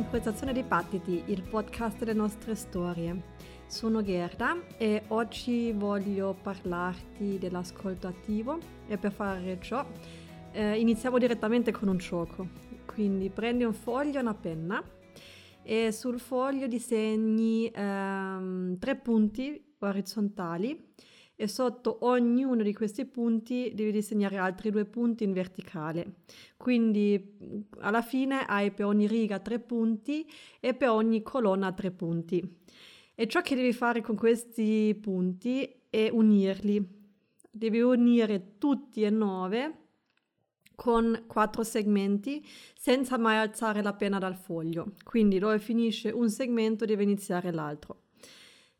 [0.00, 3.22] Sincronizzazione dei Battiti, il podcast delle nostre storie.
[3.66, 8.58] Sono Gerda e oggi voglio parlarti dell'ascolto attivo
[8.88, 9.86] e per fare ciò
[10.52, 12.48] eh, iniziamo direttamente con un gioco.
[12.86, 14.82] Quindi prendi un foglio e una penna
[15.62, 20.92] e sul foglio disegni ehm, tre punti orizzontali
[21.40, 26.16] e sotto ognuno di questi punti devi disegnare altri due punti in verticale.
[26.58, 27.38] Quindi
[27.78, 30.28] alla fine hai per ogni riga tre punti
[30.60, 32.58] e per ogni colonna tre punti.
[33.14, 36.86] E ciò che devi fare con questi punti è unirli.
[37.50, 39.78] Devi unire tutti e nove
[40.74, 44.92] con quattro segmenti senza mai alzare la penna dal foglio.
[45.04, 48.08] Quindi dove finisce un segmento deve iniziare l'altro.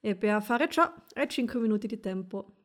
[0.03, 2.60] E per fare ciò hai 5 minuti di tempo.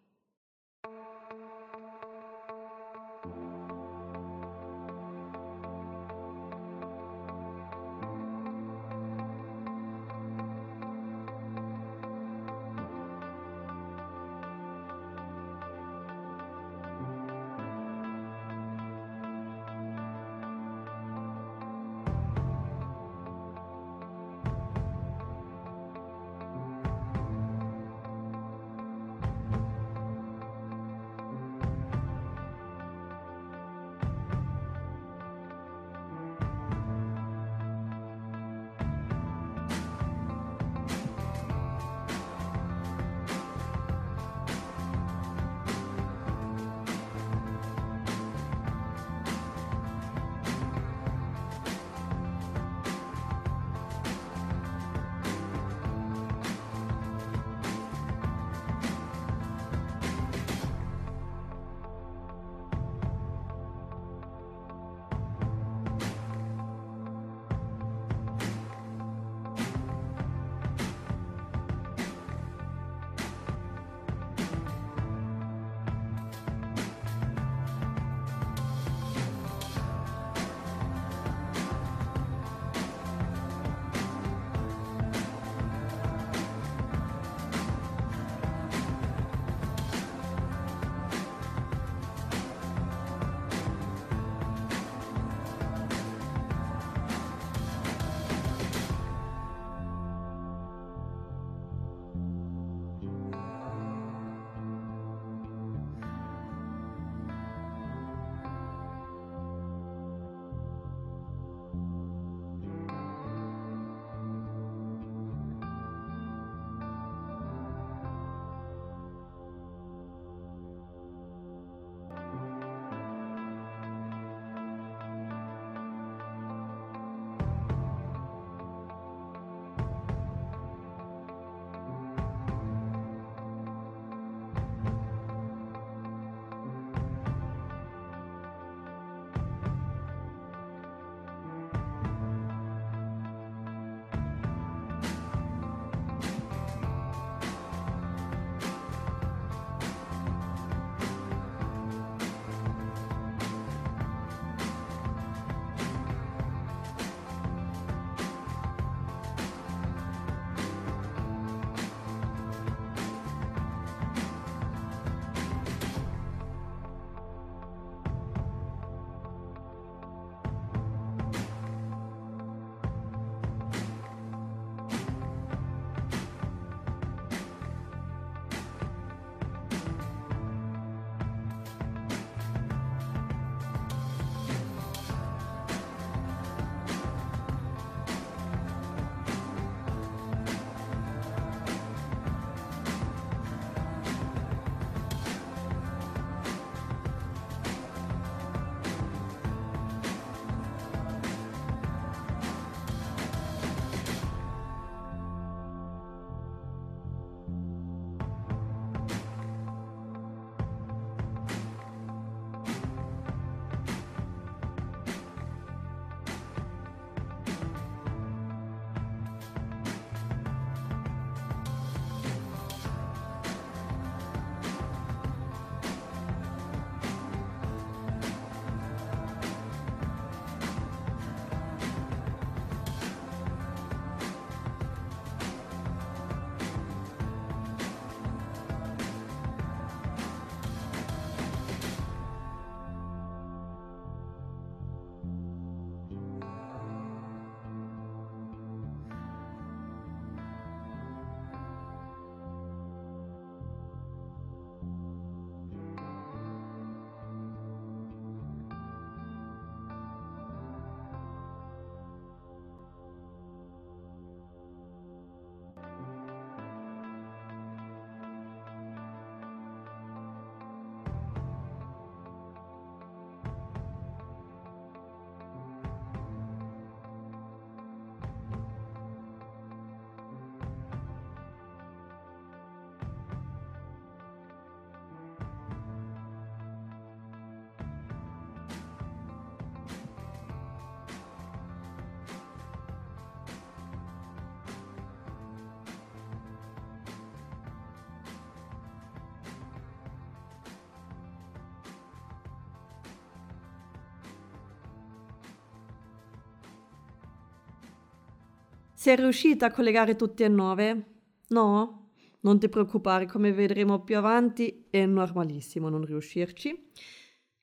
[309.05, 311.03] Sei riuscita a collegare tutti e nove?
[311.49, 312.09] No?
[312.39, 316.89] Non ti preoccupare, come vedremo più avanti è normalissimo non riuscirci.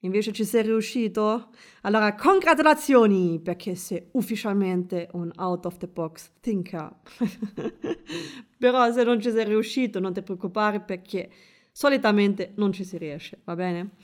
[0.02, 1.50] Invece ci sei riuscito?
[1.80, 7.00] Allora, congratulazioni perché sei ufficialmente un out of the box thinker.
[8.56, 11.28] Però se non ci sei riuscito, non ti preoccupare perché
[11.72, 13.94] solitamente non ci si riesce, va bene?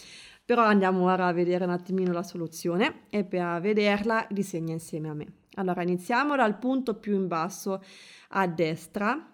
[0.45, 5.15] Però andiamo ora a vedere un attimino la soluzione e per vederla disegna insieme a
[5.15, 5.38] me.
[5.55, 7.83] Allora, iniziamo dal punto più in basso
[8.31, 9.33] a destra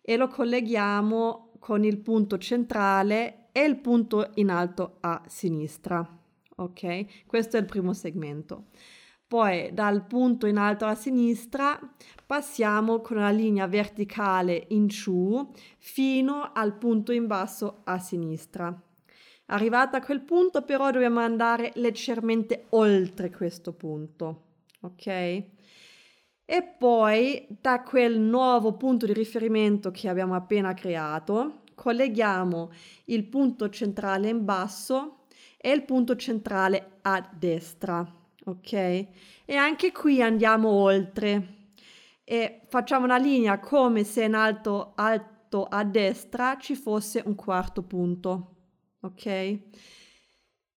[0.00, 6.06] e lo colleghiamo con il punto centrale e il punto in alto a sinistra.
[6.56, 7.24] Ok?
[7.26, 8.66] Questo è il primo segmento.
[9.26, 11.76] Poi dal punto in alto a sinistra
[12.24, 18.72] passiamo con la linea verticale in giù fino al punto in basso a sinistra.
[19.46, 24.42] Arrivata a quel punto però dobbiamo andare leggermente oltre questo punto.
[24.82, 25.54] Ok?
[26.48, 32.72] E poi da quel nuovo punto di riferimento che abbiamo appena creato colleghiamo
[33.06, 35.26] il punto centrale in basso
[35.56, 38.04] e il punto centrale a destra,
[38.44, 38.72] ok?
[38.72, 41.54] E anche qui andiamo oltre
[42.24, 47.82] e facciamo una linea come se in alto, alto a destra ci fosse un quarto
[47.82, 48.54] punto,
[49.00, 49.58] ok?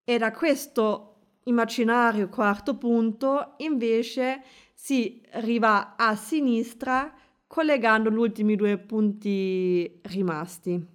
[0.04, 4.42] E da questo immaginario quarto punto invece
[4.80, 7.12] si arriva a sinistra
[7.48, 10.86] collegando gli ultimi due punti rimasti,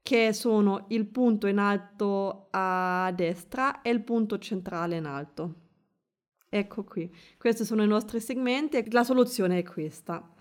[0.00, 5.54] che sono il punto in alto a destra e il punto centrale in alto.
[6.48, 10.32] Ecco qui, questi sono i nostri segmenti e la soluzione è questa.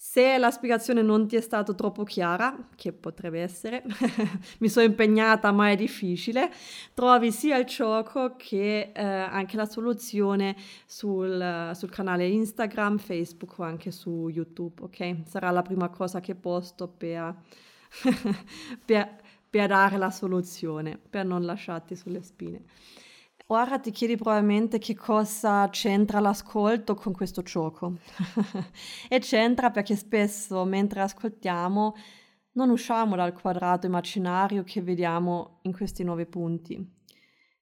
[0.00, 3.82] Se la spiegazione non ti è stata troppo chiara, che potrebbe essere,
[4.60, 6.52] mi sono impegnata ma è difficile,
[6.94, 10.54] trovi sia il gioco che eh, anche la soluzione
[10.86, 15.16] sul, sul, canale Instagram, Facebook o anche su YouTube, ok?
[15.26, 17.34] Sarà la prima cosa che posto per,
[18.84, 19.16] per,
[19.50, 22.62] per dare la soluzione, per non lasciarti sulle spine.
[23.50, 27.94] Ora ti chiedi probabilmente che cosa c'entra l'ascolto con questo gioco.
[29.08, 31.94] e c'entra perché spesso mentre ascoltiamo
[32.52, 36.76] non usciamo dal quadrato immaginario che vediamo in questi nove punti.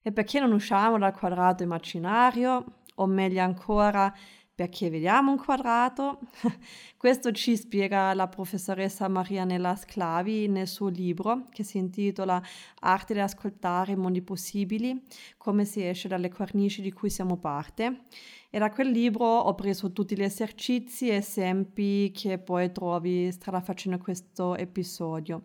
[0.01, 2.81] E perché non usciamo dal quadrato immaginario?
[2.95, 4.13] O meglio ancora,
[4.57, 6.17] perché vediamo un quadrato?
[6.97, 12.41] Questo ci spiega la professoressa Marianella Sclavi nel suo libro che si intitola
[12.79, 14.99] Arte di ascoltare i mondi possibili,
[15.37, 18.05] come si esce dalle cornici di cui siamo parte.
[18.49, 23.61] E da quel libro ho preso tutti gli esercizi e esempi che poi trovi strada
[23.61, 25.43] facendo questo episodio.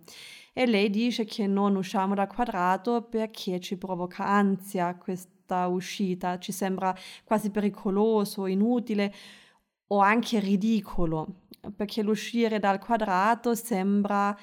[0.55, 6.39] E lei dice che non usciamo dal quadrato perché ci provoca ansia questo questa uscita,
[6.39, 6.95] ci sembra
[7.25, 9.13] quasi pericoloso, inutile
[9.89, 11.43] o anche ridicolo,
[11.77, 14.37] perché l'uscire dal quadrato sembra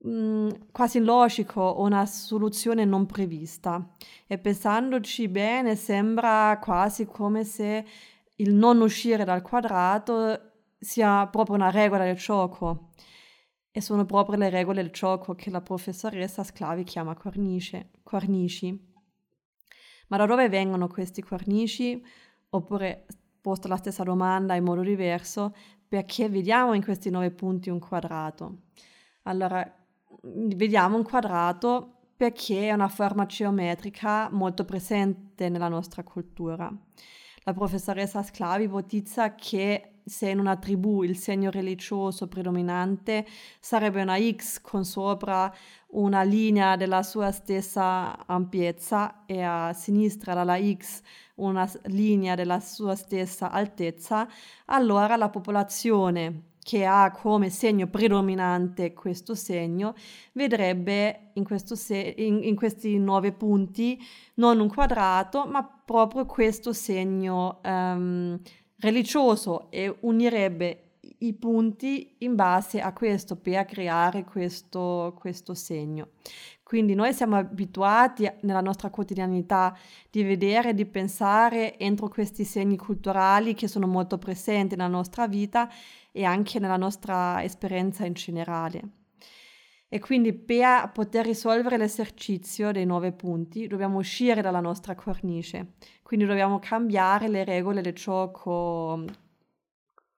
[0.00, 3.94] mh, mm, quasi illogico una soluzione non prevista
[4.26, 7.84] e pensandoci bene sembra quasi come se
[8.36, 12.90] il non uscire dal quadrato sia proprio una regola del gioco.
[13.76, 18.93] E sono proprio le regole del gioco che la professoressa Sclavi chiama cornice, cornici.
[20.14, 22.00] Ma da dove vengono questi cornici?
[22.50, 23.04] Oppure,
[23.40, 25.52] posto la stessa domanda in modo diverso,
[25.88, 28.58] perché vediamo in questi nove punti un quadrato?
[29.24, 29.68] Allora,
[30.22, 36.72] vediamo un quadrato perché è una forma geometrica molto presente nella nostra cultura.
[37.42, 43.26] La professoressa Sclavi ipotizza che se in una tribù il segno religioso predominante
[43.58, 45.52] sarebbe una X con sopra
[45.88, 51.02] una linea della sua stessa ampiezza e a sinistra dalla X
[51.36, 54.28] una linea della sua stessa altezza,
[54.66, 59.94] allora la popolazione che ha come segno predominante questo segno
[60.32, 64.00] vedrebbe in, se- in, in questi nove punti
[64.34, 68.40] non un quadrato, ma proprio questo segno um,
[68.84, 70.80] religioso e unirebbe
[71.18, 76.08] i punti in base a questo per creare questo, questo segno.
[76.62, 79.76] Quindi noi siamo abituati nella nostra quotidianità
[80.10, 85.70] di vedere, di pensare entro questi segni culturali che sono molto presenti nella nostra vita
[86.12, 89.03] e anche nella nostra esperienza in generale.
[89.94, 96.26] E quindi per poter risolvere l'esercizio dei nove punti dobbiamo uscire dalla nostra cornice, quindi
[96.26, 99.04] dobbiamo cambiare le regole del gioco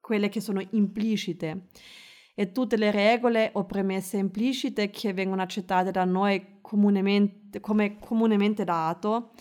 [0.00, 1.66] quelle che sono implicite
[2.34, 8.64] e tutte le regole o premesse implicite che vengono accettate da noi comunemente, come comunemente
[8.64, 9.32] dato,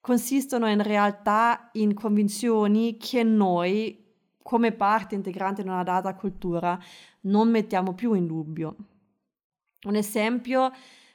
[0.00, 4.02] consistono in realtà in convinzioni che noi,
[4.42, 6.80] come parte integrante di una data cultura,
[7.24, 8.76] non mettiamo più in dubbio.
[9.84, 10.72] Un esempio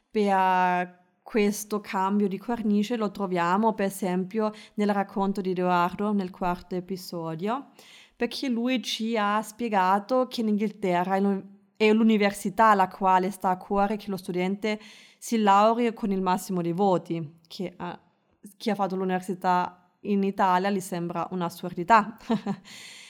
[0.10, 6.76] per questo cambio di cornice lo troviamo per esempio nel racconto di Edoardo nel quarto
[6.76, 7.72] episodio,
[8.16, 11.16] perché lui ci ha spiegato che in Inghilterra
[11.76, 14.80] è l'università alla quale sta a cuore che lo studente
[15.18, 18.00] si laurei con il massimo dei voti, che a
[18.56, 22.18] chi ha fatto l'università in Italia gli sembra un'assurdità.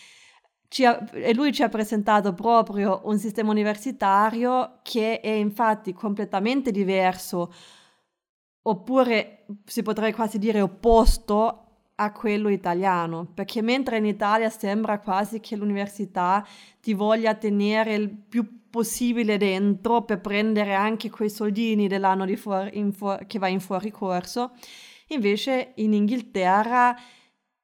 [0.82, 7.54] ha, e lui ci ha presentato proprio un sistema universitario che è infatti completamente diverso,
[8.64, 11.60] oppure si potrebbe quasi dire opposto
[11.96, 16.46] a quello italiano, perché mentre in Italia sembra quasi che l'università
[16.82, 23.28] ti voglia tenere il più possibile dentro per prendere anche quei soldini dell'anno fuori, fu-
[23.28, 24.54] che va in fuori corso,
[25.10, 26.98] invece in Inghilterra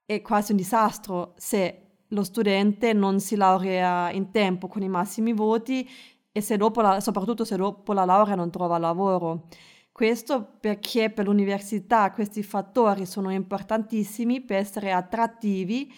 [0.06, 5.34] è quasi un disastro se lo studente non si laurea in tempo con i massimi
[5.34, 5.88] voti
[6.32, 9.48] e se la, soprattutto se dopo la laurea non trova lavoro.
[9.92, 15.92] Questo perché per l'università questi fattori sono importantissimi per essere attrattivi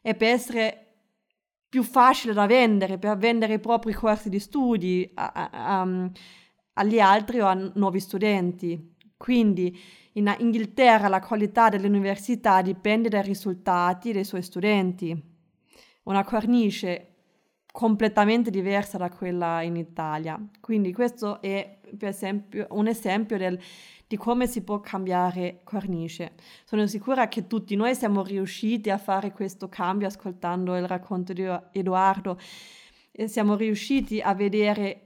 [0.00, 0.84] e per essere
[1.68, 6.10] più facile da vendere, per vendere i propri corsi di studi a, a, a,
[6.74, 8.94] agli altri o a nuovi studenti.
[9.16, 9.76] Quindi
[10.12, 15.36] in Inghilterra la qualità dell'università dipende dai risultati dei suoi studenti.
[16.08, 17.08] Una cornice
[17.70, 20.42] completamente diversa da quella in Italia.
[20.58, 23.60] Quindi questo è per esempio un esempio del,
[24.06, 26.32] di come si può cambiare cornice.
[26.64, 31.46] Sono sicura che tutti noi siamo riusciti a fare questo cambio ascoltando il racconto di
[31.72, 32.38] Edoardo
[33.12, 35.02] e siamo riusciti a vedere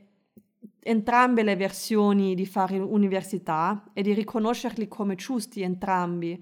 [0.84, 6.40] entrambe le versioni di fare università e di riconoscerli come giusti entrambi.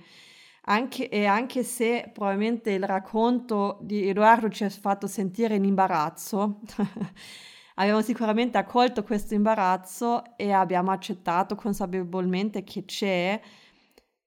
[0.64, 6.60] Anche, e anche se probabilmente il racconto di Edoardo ci ha fatto sentire in imbarazzo,
[7.76, 13.40] abbiamo sicuramente accolto questo imbarazzo e abbiamo accettato consapevolmente che c'è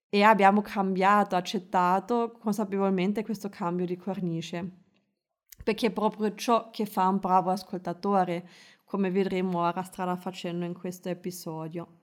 [0.09, 4.81] e abbiamo cambiato, accettato consapevolmente questo cambio di cornice.
[5.63, 8.47] Perché è proprio ciò che fa un bravo ascoltatore,
[8.83, 12.01] come vedremo ora strada facendo in questo episodio.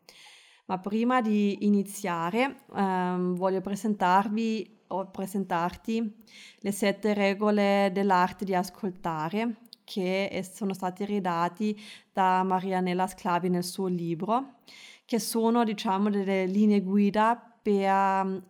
[0.70, 6.22] Ma prima di iniziare ehm, voglio presentarvi o presentarti
[6.60, 11.76] le sette regole dell'arte di ascoltare che sono stati redatti
[12.12, 14.58] da Marianella Sclavi nel suo libro,
[15.06, 18.40] che sono diciamo delle linee guida per,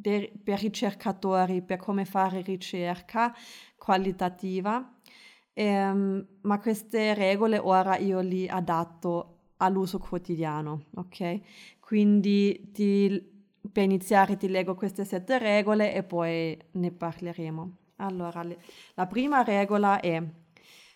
[0.00, 3.32] per ricercatori, per come fare ricerca
[3.76, 4.94] qualitativa.
[5.52, 11.40] Um, ma queste regole ora io li adatto all'uso quotidiano, ok?
[11.80, 17.76] Quindi ti, per iniziare ti leggo queste sette regole e poi ne parleremo.
[17.96, 18.58] Allora, le,
[18.94, 20.22] la prima regola è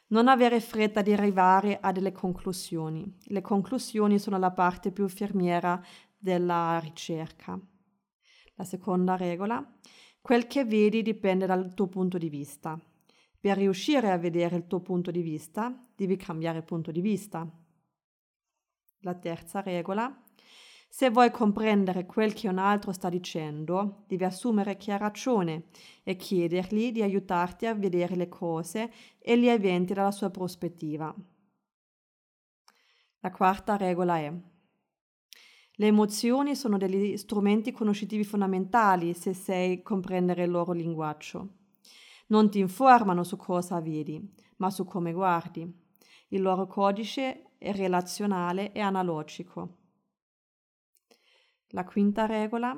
[0.09, 3.17] non avere fretta di arrivare a delle conclusioni.
[3.25, 5.83] Le conclusioni sono la parte più fermiera
[6.17, 7.59] della ricerca.
[8.55, 9.67] La seconda regola,
[10.21, 12.79] quel che vedi dipende dal tuo punto di vista.
[13.41, 17.45] Per riuscire a vedere il tuo punto di vista, devi cambiare punto di vista.
[19.03, 20.23] La terza regola.
[20.89, 25.65] Se vuoi comprendere quel che un altro sta dicendo, devi assumere che ha ragione
[26.03, 31.15] e chiedergli di aiutarti a vedere le cose e gli eventi dalla sua prospettiva.
[33.21, 34.33] La quarta regola è
[35.77, 41.49] le emozioni sono degli strumenti conoscitivi fondamentali se sai comprendere il loro linguaggio.
[42.27, 45.82] Non ti informano su cosa vedi, ma su come guardi.
[46.33, 49.77] Il loro codice è relazionale e analogico.
[51.69, 52.75] La quinta regola.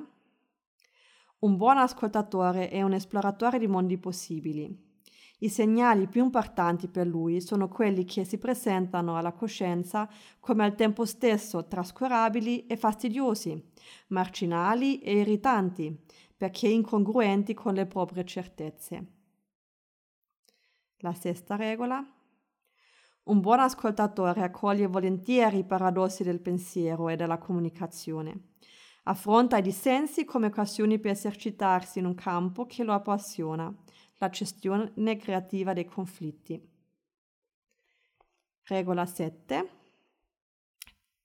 [1.38, 4.76] Un buon ascoltatore è un esploratore di mondi possibili.
[5.38, 10.74] I segnali più importanti per lui sono quelli che si presentano alla coscienza come al
[10.74, 13.70] tempo stesso trascurabili e fastidiosi,
[14.08, 15.96] marginali e irritanti,
[16.36, 19.06] perché incongruenti con le proprie certezze.
[20.98, 22.04] La sesta regola.
[23.24, 28.48] Un buon ascoltatore accoglie volentieri i paradossi del pensiero e della comunicazione.
[29.04, 33.74] Affronta i dissensi come occasioni per esercitarsi in un campo che lo appassiona,
[34.18, 36.62] la gestione creativa dei conflitti.
[38.64, 39.68] Regola 7.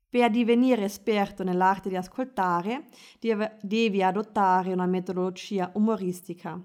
[0.07, 2.85] Per divenire esperto nell'arte di ascoltare,
[3.19, 6.57] devi adottare una metodologia umoristica.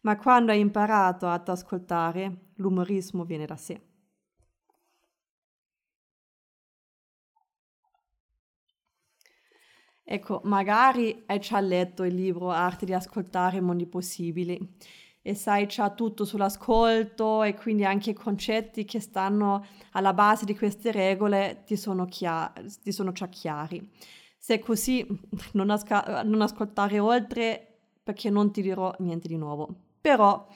[0.00, 3.94] Ma quando hai imparato ad ascoltare, l'umorismo viene da sé.
[10.08, 14.56] Ecco, magari hai già letto il libro Arte di ascoltare i mondi possibili
[15.20, 20.56] e sai già tutto sull'ascolto e quindi anche i concetti che stanno alla base di
[20.56, 23.90] queste regole ti sono, chiari, ti sono già chiari.
[24.38, 25.04] Se è così,
[25.54, 29.68] non, asca- non ascoltare oltre perché non ti dirò niente di nuovo.
[30.00, 30.46] Però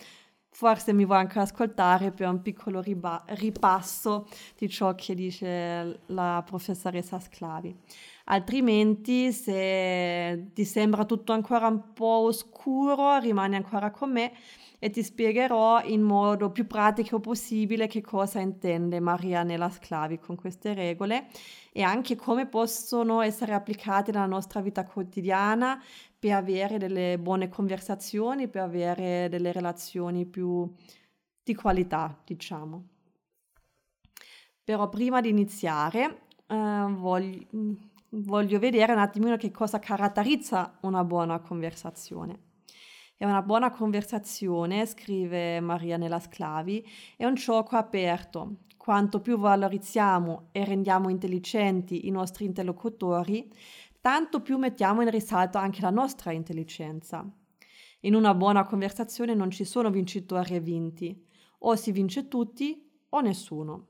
[0.53, 6.43] forse mi vuoi anche ascoltare per un piccolo riba- ripasso di ciò che dice la
[6.47, 7.77] professoressa Sclavi.
[8.31, 14.33] Altrimenti, se ti sembra tutto ancora un po' oscuro, rimani ancora con me
[14.79, 20.37] e ti spiegherò in modo più pratico possibile che cosa intende Maria Nella Sclavi con
[20.37, 21.27] queste regole
[21.73, 25.83] e anche come possono essere applicate nella nostra vita quotidiana
[26.17, 30.73] per avere delle buone conversazioni, per avere delle relazioni più
[31.43, 32.87] di qualità, diciamo.
[34.63, 41.41] Però prima di iniziare eh, voglio voglio vedere un attimino che cosa caratterizza una buona
[41.41, 42.49] conversazione.
[43.17, 48.61] E una buona conversazione, scrive Maria Nella Sclavi, è un gioco aperto.
[48.79, 53.53] Quanto più valorizziamo e rendiamo intelligenti i nostri interlocutori,
[54.01, 57.31] tanto più mettiamo in risalto anche la nostra intelligenza.
[58.01, 61.27] In una buona conversazione non ci sono vincitori e vinti,
[61.59, 63.90] o si vince tutti o nessuno.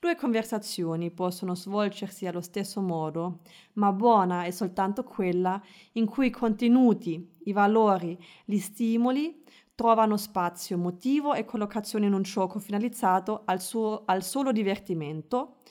[0.00, 3.40] Due conversazioni possono svolgersi allo stesso modo,
[3.74, 5.60] ma buona è soltanto quella
[5.94, 9.42] in cui i contenuti, i valori, gli stimoli
[9.74, 15.62] trovano spazio, motivo e collocazione in un gioco finalizzato al, suo, al solo divertimento,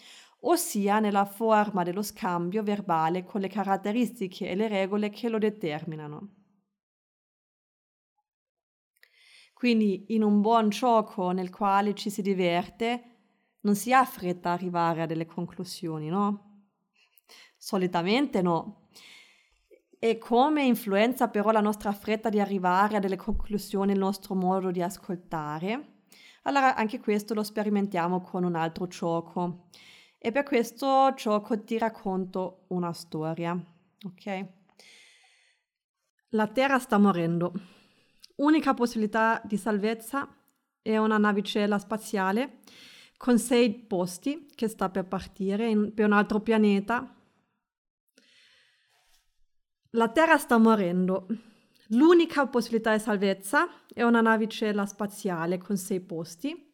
[0.41, 6.33] ossia nella forma dello scambio verbale con le caratteristiche e le regole che lo determinano.
[9.53, 13.16] Quindi in un buon gioco nel quale ci si diverte,
[13.67, 16.61] non si ha fretta a arrivare a delle conclusioni, no?
[17.57, 18.87] Solitamente no.
[19.99, 24.71] E come influenza però la nostra fretta di arrivare a delle conclusioni il nostro modo
[24.71, 25.95] di ascoltare?
[26.43, 29.67] Allora anche questo lo sperimentiamo con un altro gioco.
[30.17, 33.51] E per questo gioco ti racconto una storia,
[34.05, 34.47] ok?
[36.29, 37.51] La Terra sta morendo.
[38.37, 40.25] Unica possibilità di salvezza
[40.81, 42.59] è una navicella spaziale
[43.17, 47.13] con sei posti che sta per partire in, per un altro pianeta.
[49.91, 51.27] La Terra sta morendo.
[51.91, 56.65] L'unica possibilità di salvezza è una navicella spaziale con sei posti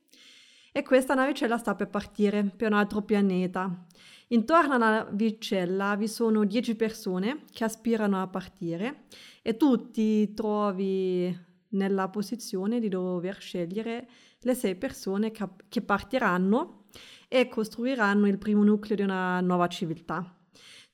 [0.71, 3.85] e questa navicella sta per partire per un altro pianeta.
[4.29, 9.03] Intorno alla navicella vi sono dieci persone che aspirano a partire
[9.43, 14.07] e tu ti trovi nella posizione di dover scegliere
[14.43, 16.85] le sei persone cap- che partiranno
[17.27, 20.35] e costruiranno il primo nucleo di una nuova civiltà.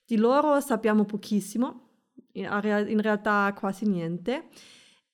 [0.06, 1.90] Di loro sappiamo pochissimo,
[2.32, 4.48] in realtà quasi niente,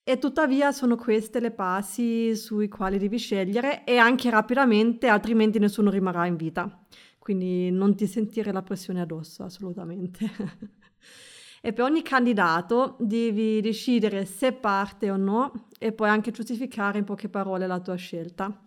[0.03, 5.89] e tuttavia sono queste le passi sui quali devi scegliere e anche rapidamente, altrimenti nessuno
[5.89, 6.85] rimarrà in vita.
[7.17, 10.29] Quindi non ti sentire la pressione addosso, assolutamente.
[11.65, 17.05] e per ogni candidato devi decidere se parte o no e puoi anche giustificare in
[17.05, 18.65] poche parole la tua scelta.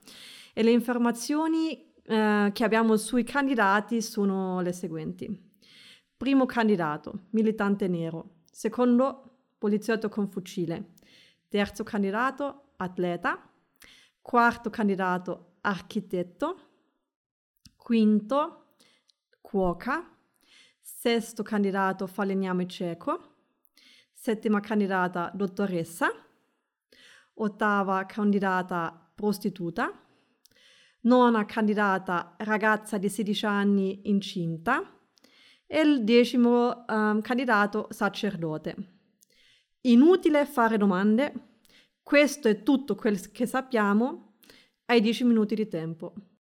[0.52, 5.30] E le informazioni eh, che abbiamo sui candidati sono le seguenti.
[6.16, 8.38] Primo candidato, militante nero.
[8.50, 10.94] Secondo, poliziotto con fucile.
[11.46, 13.48] Terzo candidato, atleta.
[14.20, 16.58] Quarto candidato, architetto.
[17.76, 18.72] Quinto,
[19.40, 20.17] cuoca.
[21.00, 23.36] Sesto candidato falegname cieco.
[24.12, 26.10] Settima candidata dottoressa.
[27.34, 29.92] Ottava candidata prostituta.
[31.02, 34.92] Nona candidata ragazza di 16 anni incinta.
[35.68, 38.74] E il decimo um, candidato sacerdote.
[39.82, 41.60] Inutile fare domande.
[42.02, 44.38] Questo è tutto quel che sappiamo.
[44.86, 46.37] Hai 10 minuti di tempo.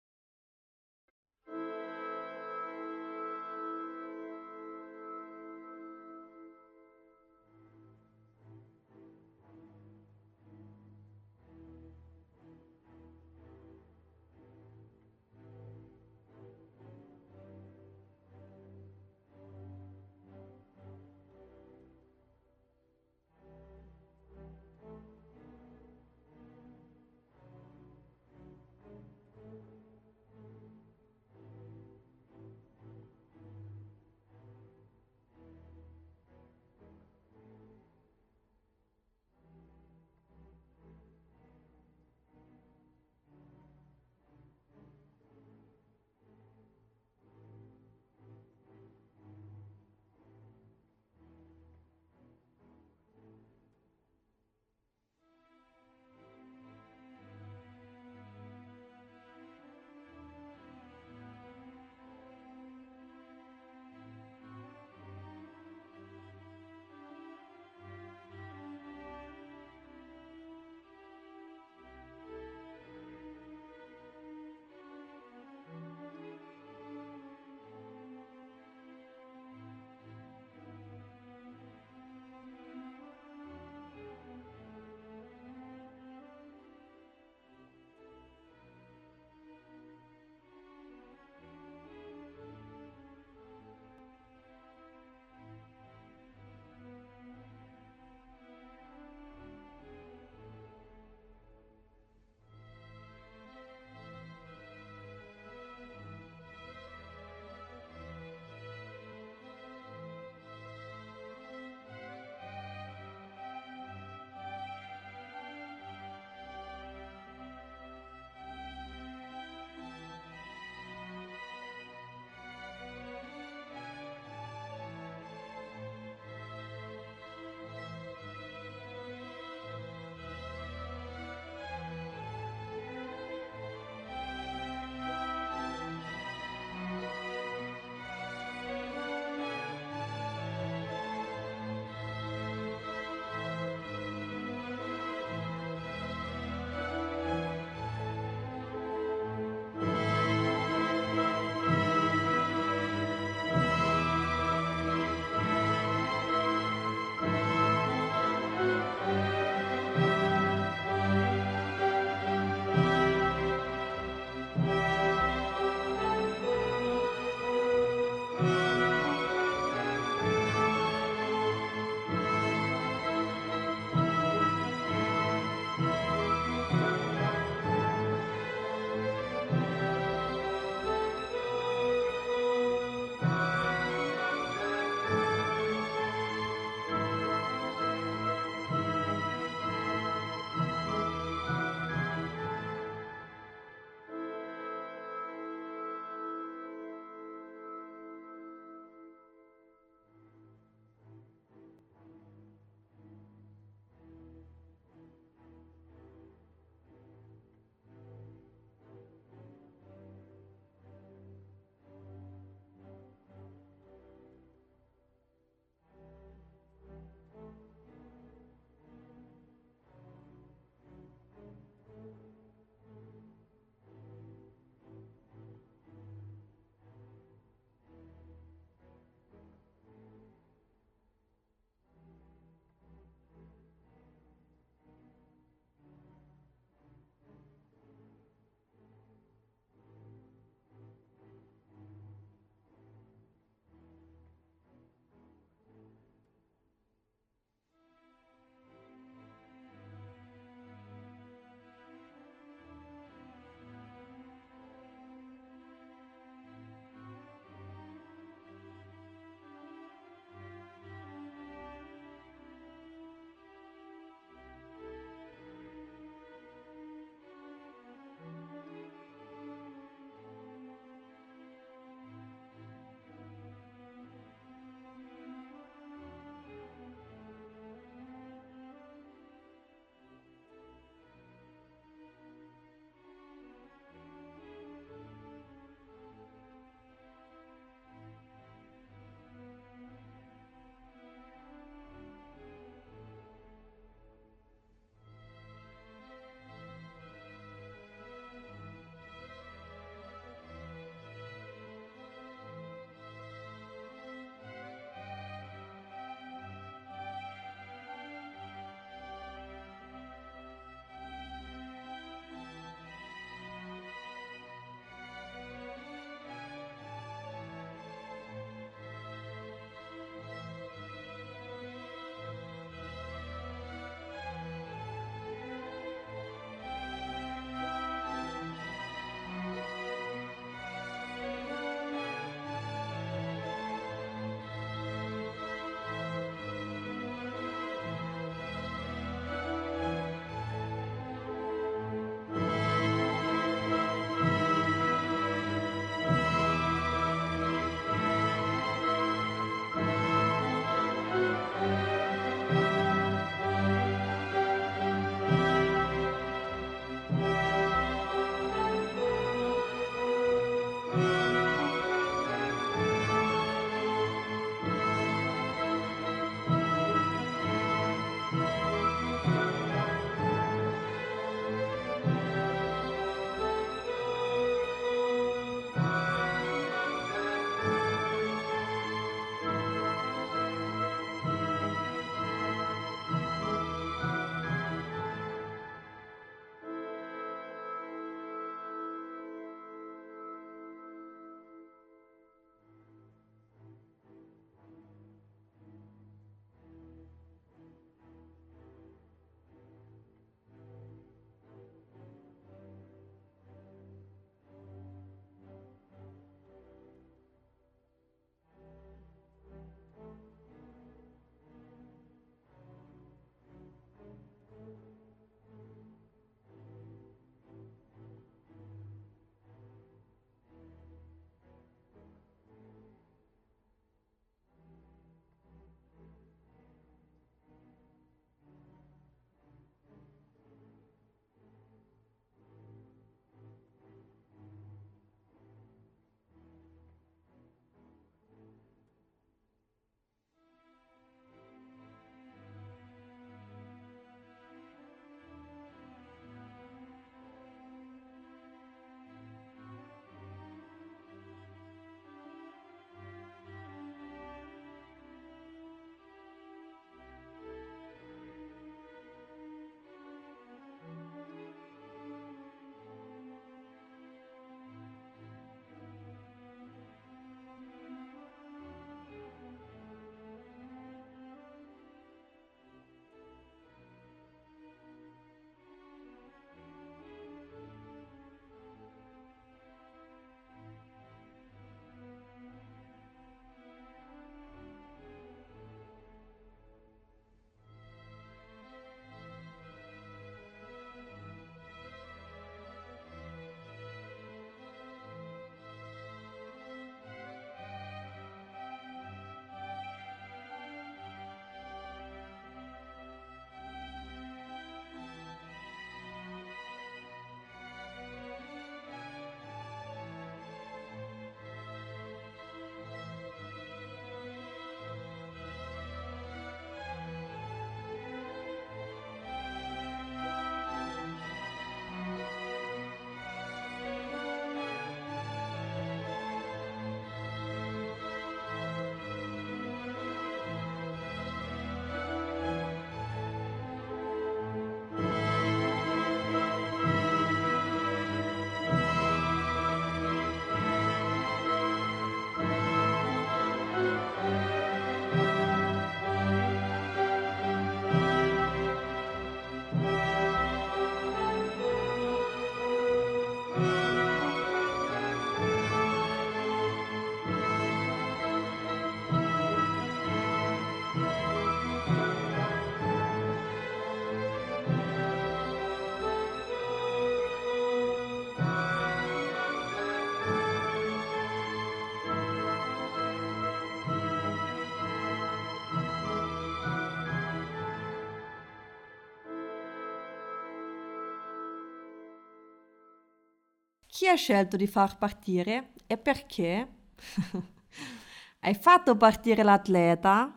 [584.07, 586.69] Chi ha scelto di far partire e perché?
[588.39, 590.33] Hai fatto partire l'atleta?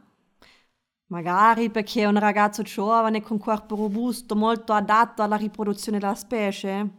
[1.08, 6.90] Magari perché è un ragazzo giovane con corpo robusto, molto adatto alla riproduzione della specie?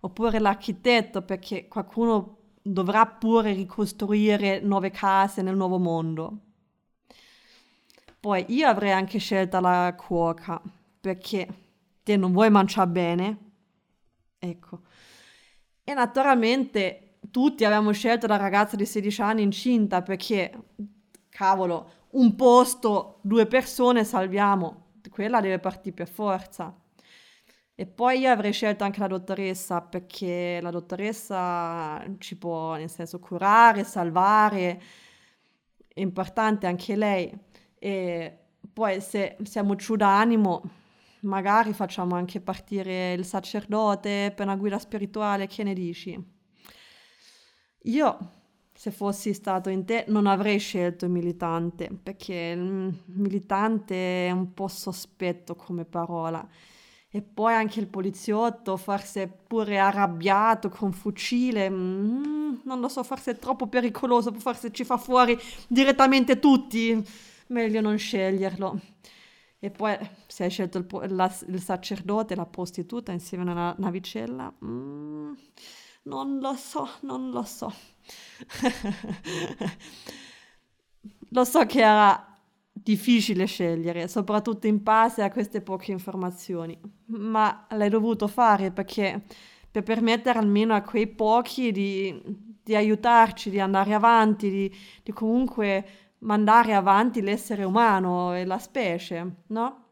[0.00, 6.38] Oppure l'architetto perché qualcuno dovrà pure ricostruire nuove case nel nuovo mondo?
[8.20, 10.60] Poi io avrei anche scelto la cuoca
[11.00, 11.46] perché
[12.02, 13.38] te non vuoi mangiare bene?
[14.38, 14.80] Ecco.
[15.88, 20.52] E naturalmente tutti abbiamo scelto la ragazza di 16 anni incinta perché,
[21.30, 26.78] cavolo, un posto, due persone salviamo, quella deve partire per forza.
[27.74, 33.18] E poi io avrei scelto anche la dottoressa perché la dottoressa ci può, nel senso,
[33.18, 34.82] curare, salvare,
[35.88, 37.32] è importante anche lei.
[37.78, 38.38] E
[38.70, 40.60] poi se siamo giù d'animo,
[41.20, 46.36] magari facciamo anche partire il sacerdote per una guida spirituale, che ne dici?
[47.82, 48.32] Io
[48.78, 54.54] se fossi stato in te non avrei scelto il militante, perché il militante è un
[54.54, 56.46] po' sospetto come parola.
[57.10, 63.32] E poi anche il poliziotto, forse pure arrabbiato con fucile, mm, non lo so, forse
[63.32, 67.04] è troppo pericoloso, forse ci fa fuori direttamente tutti.
[67.48, 68.80] Meglio non sceglierlo.
[69.60, 74.52] E poi se hai scelto il, la, il sacerdote la prostituta insieme a una navicella,
[74.64, 75.32] mm,
[76.04, 77.72] non lo so, non lo so.
[81.32, 82.38] Lo so che era
[82.72, 89.24] difficile scegliere, soprattutto in base a queste poche informazioni, ma l'hai dovuto fare perché
[89.70, 92.18] per permettere almeno a quei pochi di,
[92.62, 99.42] di aiutarci, di andare avanti, di, di, comunque mandare avanti l'essere umano e la specie,
[99.48, 99.84] no?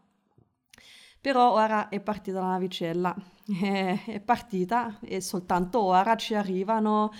[1.20, 3.14] Però ora è partita la navicella,
[3.60, 7.12] è, partita e soltanto ora ci arrivano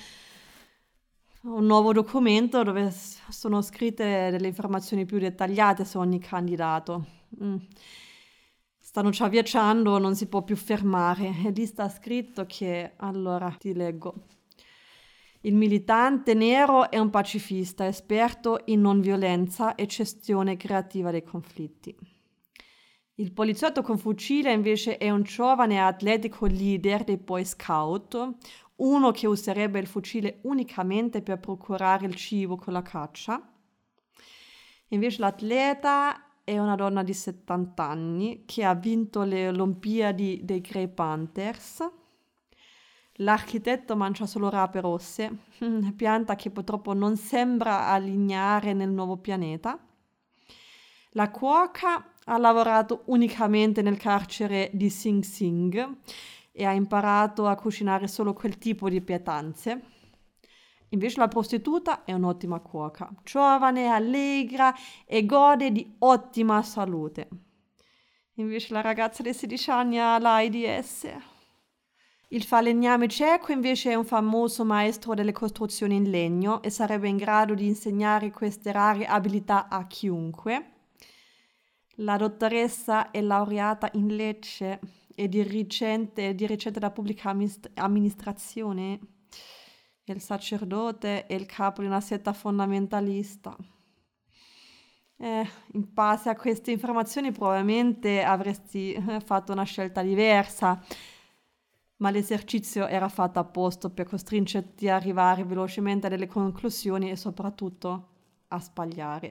[1.43, 7.07] un nuovo documento dove sono scritte delle informazioni più dettagliate su ogni candidato.
[7.43, 7.57] Mm.
[8.79, 11.33] Stanno ciaviacciando, non si può più fermare.
[11.45, 14.15] E lì sta scritto che, allora, ti leggo.
[15.47, 21.97] Il militante nero è un pacifista, esperto in non violenza e gestione creativa dei conflitti.
[23.15, 28.35] Il poliziotto con fucile invece è un giovane atletico leader dei Boy Scout,
[28.77, 33.41] uno che userebbe il fucile unicamente per procurare il cibo con la caccia.
[34.89, 40.89] Invece l'atleta è una donna di 70 anni che ha vinto le Olimpiadi dei Grey
[40.89, 41.89] Panthers.
[43.21, 45.37] L'architetto mangia solo rape rosse,
[45.97, 49.79] pianta che purtroppo non sembra allineare nel nuovo pianeta.
[51.11, 55.97] La cuoca ha lavorato unicamente nel carcere di Sing Sing
[56.53, 59.83] e ha imparato a cucinare solo quel tipo di pietanze.
[60.91, 64.75] Invece la prostituta è un'ottima cuoca, giovane, allegra
[65.07, 67.29] e gode di ottima salute.
[68.35, 71.36] Invece la ragazza dei 16 anni ha l'AIDS.
[72.31, 77.17] Il falegname cieco invece è un famoso maestro delle costruzioni in legno e sarebbe in
[77.17, 80.73] grado di insegnare queste rare abilità a chiunque.
[82.01, 84.81] La dottoressa è laureata in Lecce
[85.15, 87.33] e dirigente, dirigente della pubblica
[87.75, 88.99] amministrazione,
[90.03, 93.57] il sacerdote e il capo di una setta fondamentalista.
[95.19, 100.85] Eh, in base a queste informazioni probabilmente avresti eh, fatto una scelta diversa,
[101.99, 108.09] ma l'esercizio era fatto apposta per costringerti ad arrivare velocemente a delle conclusioni e soprattutto
[108.49, 109.31] a sbagliare.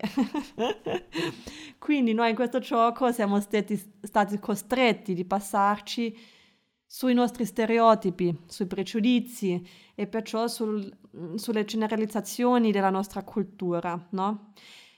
[1.78, 6.18] Quindi noi in questo gioco siamo stati, stati costretti di passarci
[6.86, 10.92] sui nostri stereotipi, sui pregiudizi e perciò sul,
[11.36, 14.54] sulle generalizzazioni della nostra cultura, no?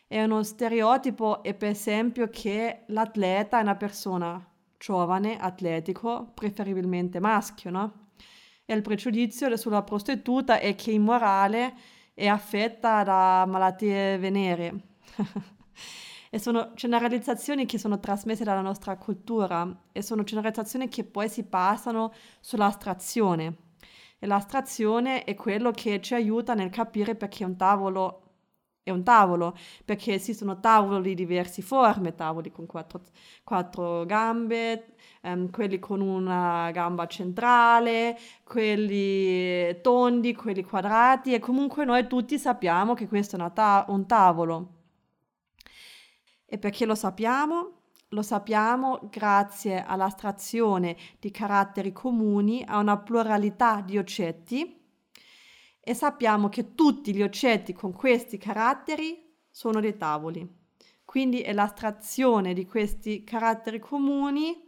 [0.07, 7.69] E uno stereotipo è per esempio che l'atleta è una persona giovane, atletico, preferibilmente maschio,
[7.69, 7.93] no?
[8.65, 11.73] E il pregiudizio sulla prostituta è che immorale
[12.13, 14.95] è affetta da malattie venere.
[16.29, 21.43] e sono generalizzazioni che sono trasmesse dalla nostra cultura e sono generalizzazioni che poi si
[21.43, 23.55] passano sull'astrazione.
[24.19, 28.26] E l'astrazione è quello che ci aiuta nel capire perché un tavolo
[28.87, 33.01] è un tavolo, perché esistono tavoli di diverse forme, tavoli con quattro,
[33.43, 42.07] quattro gambe, um, quelli con una gamba centrale, quelli tondi, quelli quadrati e comunque noi
[42.07, 44.73] tutti sappiamo che questo è ta- un tavolo.
[46.45, 47.73] E perché lo sappiamo?
[48.11, 54.76] lo sappiamo grazie all'astrazione di caratteri comuni a una pluralità di oggetti
[55.87, 60.45] e sappiamo che tutti gli oggetti con questi caratteri sono dei tavoli.
[61.05, 64.67] Quindi è l'astrazione di questi caratteri comuni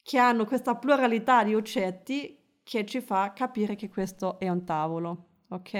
[0.00, 5.26] che hanno questa pluralità di oggetti che ci fa capire che questo è un tavolo,
[5.48, 5.74] ok?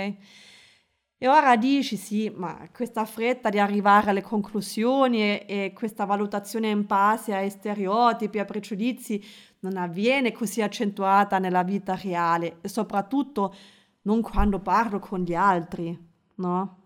[1.18, 6.68] E ora dici sì, ma questa fretta di arrivare alle conclusioni e, e questa valutazione
[6.68, 9.24] in base ai stereotipi, ai pregiudizi,
[9.61, 13.55] non avviene così accentuata nella vita reale e soprattutto
[14.03, 15.96] non quando parlo con gli altri,
[16.36, 16.82] no?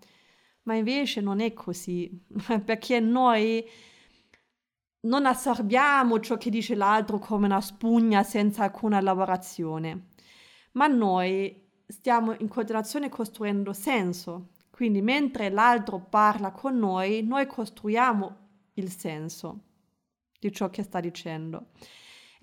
[0.62, 2.10] Ma invece non è così,
[2.64, 3.64] perché noi
[5.00, 10.08] non assorbiamo ciò che dice l'altro come una spugna senza alcuna lavorazione,
[10.72, 14.48] ma noi stiamo in continuazione costruendo senso.
[14.70, 18.36] Quindi mentre l'altro parla con noi, noi costruiamo
[18.74, 19.60] il senso
[20.38, 21.68] di ciò che sta dicendo.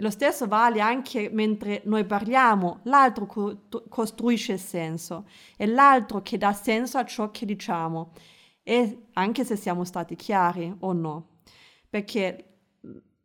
[0.03, 5.25] Lo stesso vale anche mentre noi parliamo, l'altro co- costruisce senso,
[5.55, 8.11] è l'altro che dà senso a ciò che diciamo,
[8.63, 11.27] e anche se siamo stati chiari o no.
[11.89, 12.47] Perché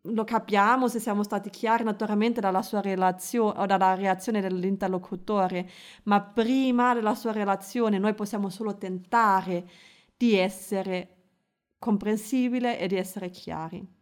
[0.03, 5.69] lo capiamo se siamo stati chiari naturalmente dalla sua relazione o dalla reazione dell'interlocutore,
[6.05, 9.69] ma prima della sua relazione noi possiamo solo tentare
[10.17, 11.17] di essere
[11.77, 13.98] comprensibile e di essere chiari.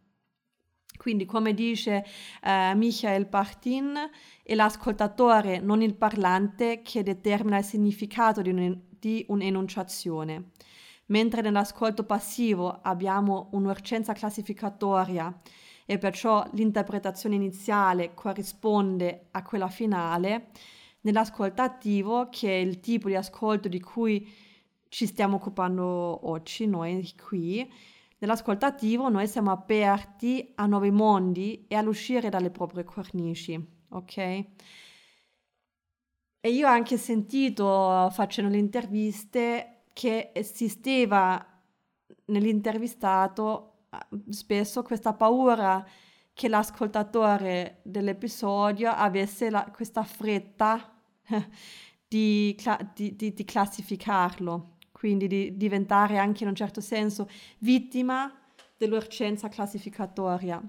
[0.97, 2.03] Quindi, come dice
[2.43, 3.95] eh, Michael Partin,
[4.43, 10.49] è l'ascoltatore, non il parlante, che determina il significato di, un, di un'enunciazione.
[11.07, 15.39] Mentre nell'ascolto passivo abbiamo un'urgenza classificatoria
[15.85, 20.47] e perciò l'interpretazione iniziale corrisponde a quella finale,
[21.01, 24.29] nell'ascoltativo, che è il tipo di ascolto di cui
[24.89, 27.71] ci stiamo occupando oggi, noi qui,
[28.19, 33.59] nell'ascoltativo noi siamo aperti a nuovi mondi e all'uscire dalle proprie cornici,
[33.89, 34.17] ok?
[36.39, 41.45] E io ho anche sentito facendo le interviste che esisteva
[42.25, 43.87] nell'intervistato
[44.29, 45.85] spesso questa paura
[46.33, 50.93] che l'ascoltatore dell'episodio avesse la, questa fretta
[52.07, 52.55] di,
[52.93, 57.29] di, di, di, classificarlo, quindi di diventare anche in un certo senso
[57.59, 58.33] vittima
[58.75, 60.59] dell'urgenza classificatoria.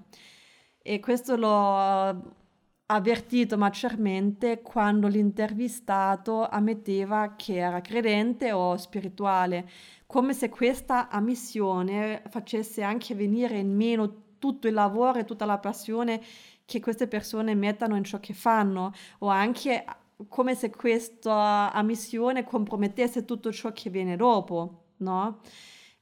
[0.81, 2.37] E questo l'ho
[2.85, 9.67] avvertito maggiormente quando l'intervistato ammetteva che era credente o spirituale,
[10.05, 15.57] come se questa ammissione facesse anche venire in meno tutto il lavoro e tutta la
[15.57, 16.21] passione
[16.65, 19.83] che queste persone mettono in ciò che fanno, o anche
[20.27, 25.39] come se questa ammissione compromettesse tutto ciò che viene dopo, no?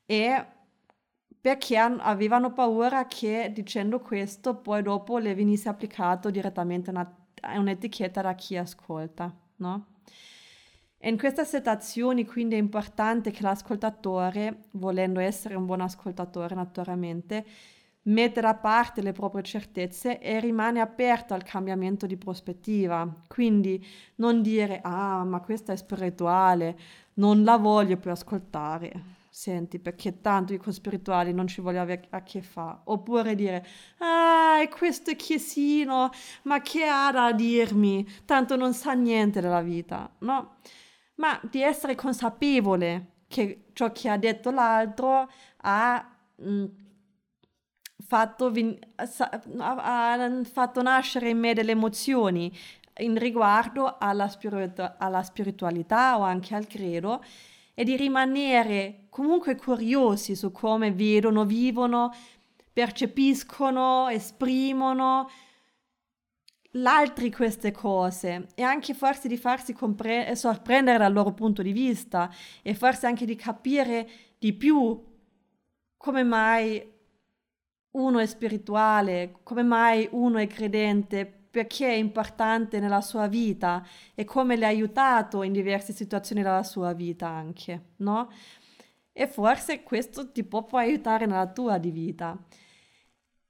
[0.05, 0.45] E
[1.39, 7.09] perché avevano paura che dicendo questo poi dopo le venisse applicato direttamente una,
[7.55, 9.86] un'etichetta da chi ascolta, no?
[11.01, 17.45] In queste situazioni quindi è importante che l'ascoltatore, volendo essere un buon ascoltatore naturalmente,
[18.08, 23.22] mette da parte le proprie certezze e rimane aperto al cambiamento di prospettiva.
[23.28, 23.84] Quindi
[24.16, 26.78] non dire, ah, ma questa è spirituale,
[27.16, 29.16] non la voglio più ascoltare.
[29.30, 32.80] Senti, perché tanto io con spirituali non ci voglio avere a che fare.
[32.86, 33.66] Oppure dire,
[33.99, 36.10] ah, e questo è chiesino,
[36.43, 38.08] ma che ha da dirmi?
[38.26, 40.55] Tanto non sa niente della vita, no?
[41.16, 46.16] Ma di essere consapevole che ciò che ha detto l'altro ha...
[46.36, 46.66] Mh,
[48.05, 48.51] fatto,
[49.57, 52.51] ha fatto nascere in me delle emozioni
[52.99, 57.23] in riguardo alla, spiritu- alla spiritualità o anche al credo
[57.73, 62.13] e di rimanere comunque curiosi su come vedono, vivono,
[62.73, 65.29] percepiscono, esprimono
[66.71, 72.31] l'altri queste cose e anche forse di farsi compre- sorprendere dal loro punto di vista
[72.61, 75.03] e forse anche di capire di più
[75.97, 76.95] come mai
[77.97, 84.23] uno è spirituale, come mai uno è credente, perché è importante nella sua vita e
[84.25, 88.29] come le ha aiutato in diverse situazioni della sua vita anche, no?
[89.11, 92.37] E forse questo ti può poi aiutare nella tua di vita.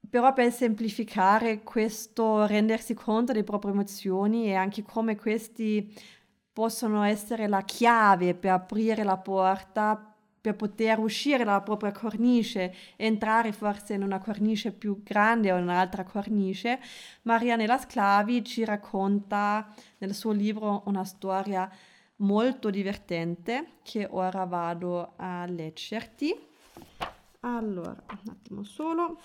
[0.08, 5.94] Però per semplificare questo rendersi conto delle proprie emozioni e anche come questi
[6.50, 13.52] possono essere la chiave per aprire la porta per poter uscire dalla propria cornice, entrare
[13.52, 16.80] forse in una cornice più grande o in un'altra cornice,
[17.22, 21.70] Marianella Sclavi ci racconta nel suo libro una storia
[22.16, 26.46] molto divertente che ora vado a leggerti.
[27.40, 29.20] Allora, un attimo solo.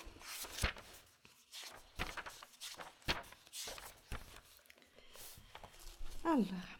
[6.22, 6.73] Allora,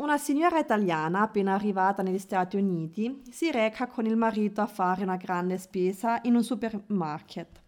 [0.00, 5.02] una signora italiana appena arrivata negli Stati Uniti si reca con il marito a fare
[5.02, 7.60] una grande spesa in un supermarket.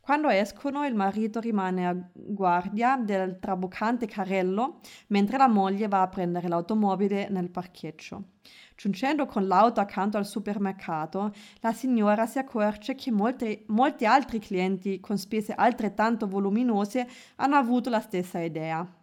[0.00, 6.08] Quando escono il marito rimane a guardia del traboccante carrello mentre la moglie va a
[6.08, 8.30] prendere l'automobile nel parcheggio.
[8.74, 14.98] Giungendo con l'auto accanto al supermercato, la signora si accorge che molti, molti altri clienti
[14.98, 17.06] con spese altrettanto voluminose
[17.36, 18.97] hanno avuto la stessa idea.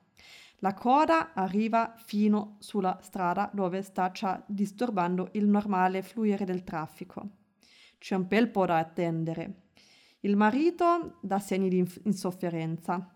[0.59, 7.29] La coda arriva fino sulla strada dove sta già disturbando il normale fluire del traffico.
[7.97, 9.63] C'è un bel po' da attendere.
[10.21, 13.09] Il marito dà segni di insofferenza.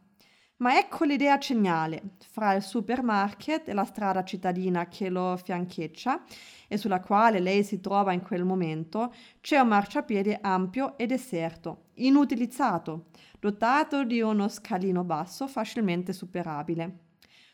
[0.58, 2.16] Ma ecco l'idea geniale.
[2.20, 6.22] Fra il supermarket e la strada cittadina che lo fiancheggia
[6.68, 11.86] e sulla quale lei si trova in quel momento, c'è un marciapiede ampio e deserto,
[11.96, 13.06] inutilizzato,
[13.40, 17.08] dotato di uno scalino basso facilmente superabile.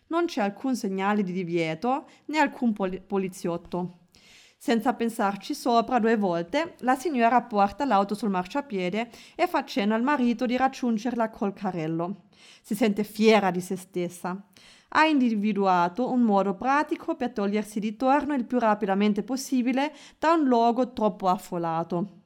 [0.08, 4.00] Non c'è alcun segnale di divieto né alcun pol- poliziotto.
[4.58, 10.02] Senza pensarci sopra due volte, la signora porta l'auto sul marciapiede e fa cenno al
[10.02, 12.24] marito di raggiungerla col carrello.
[12.62, 14.44] Si sente fiera di se stessa.
[14.90, 20.46] Ha individuato un modo pratico per togliersi di torno il più rapidamente possibile da un
[20.46, 22.25] luogo troppo affolato.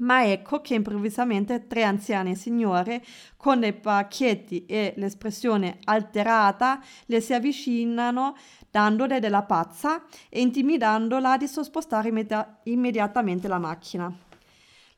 [0.00, 3.04] Ma ecco che improvvisamente tre anziane signore
[3.36, 8.36] con dei pacchetti e l'espressione alterata le si avvicinano
[8.70, 12.34] dandole della pazza e intimidandola di sospostare immedi-
[12.64, 14.12] immediatamente la macchina.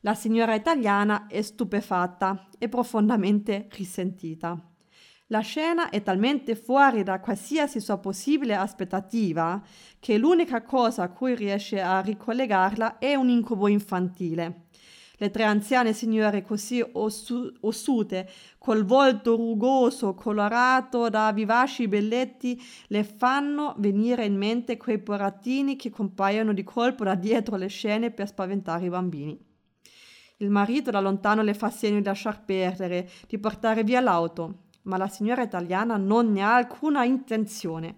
[0.01, 4.59] La signora italiana è stupefatta e profondamente risentita.
[5.27, 9.61] La scena è talmente fuori da qualsiasi sua possibile aspettativa
[9.99, 14.65] che l'unica cosa a cui riesce a ricollegarla è un incubo infantile.
[15.21, 23.03] Le tre anziane signore così ossu- ossute, col volto rugoso, colorato da vivaci belletti, le
[23.03, 28.29] fanno venire in mente quei porattini che compaiono di colpo da dietro le scene per
[28.29, 29.39] spaventare i bambini.
[30.37, 34.97] Il marito da lontano le fa segno di lasciar perdere, di portare via l'auto, ma
[34.97, 37.95] la signora italiana non ne ha alcuna intenzione.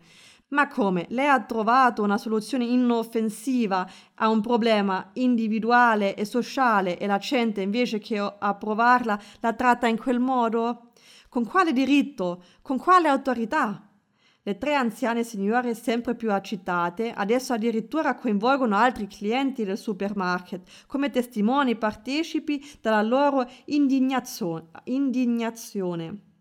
[0.53, 1.07] Ma come?
[1.09, 7.61] Lei ha trovato una soluzione inoffensiva a un problema individuale e sociale e la gente
[7.61, 10.91] invece che approvarla la tratta in quel modo?
[11.27, 12.43] Con quale diritto?
[12.61, 13.89] Con quale autorità?
[14.43, 21.09] Le tre anziane signore sempre più agitate adesso addirittura coinvolgono altri clienti del supermarket come
[21.09, 26.32] testimoni partecipi della loro indignazione.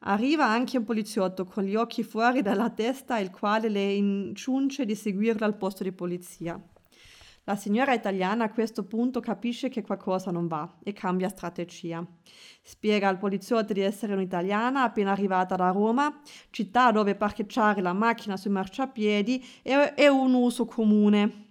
[0.00, 4.94] Arriva anche un poliziotto con gli occhi fuori dalla testa, il quale le inciunce di
[4.94, 6.60] seguirlo al posto di polizia.
[7.48, 12.04] La signora italiana a questo punto capisce che qualcosa non va e cambia strategia.
[12.60, 16.20] Spiega al poliziotto di essere un'italiana appena arrivata da Roma,
[16.50, 21.44] città dove parcheggiare la macchina sui marciapiedi è, è un uso comune.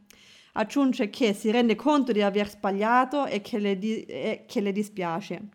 [0.58, 4.74] Aggiunge che si rende conto di aver sbagliato e che le, di, e che le
[4.74, 5.50] dispiace.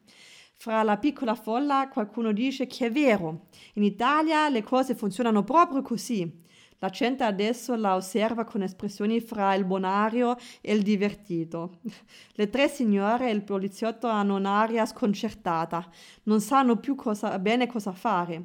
[0.62, 3.46] Fra la piccola folla qualcuno dice che è vero,
[3.76, 6.30] in Italia le cose funzionano proprio così.
[6.80, 11.78] La gente adesso la osserva con espressioni fra il bonario e il divertito.
[12.34, 15.88] Le tre signore e il poliziotto hanno un'aria sconcertata,
[16.24, 18.44] non sanno più cosa, bene cosa fare.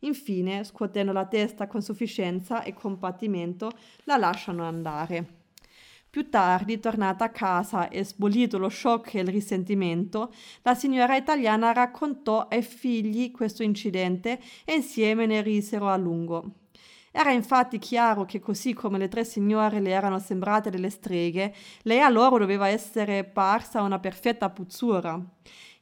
[0.00, 3.72] Infine, scuotendo la testa con sufficienza e compatimento,
[4.04, 5.35] la lasciano andare.
[6.16, 11.74] Più tardi, tornata a casa e sbolito lo shock e il risentimento, la signora italiana
[11.74, 16.52] raccontò ai figli questo incidente e insieme ne risero a lungo.
[17.12, 22.00] Era infatti chiaro che così come le tre signore le erano sembrate delle streghe, lei
[22.00, 25.22] a loro doveva essere parsa una perfetta puzzura.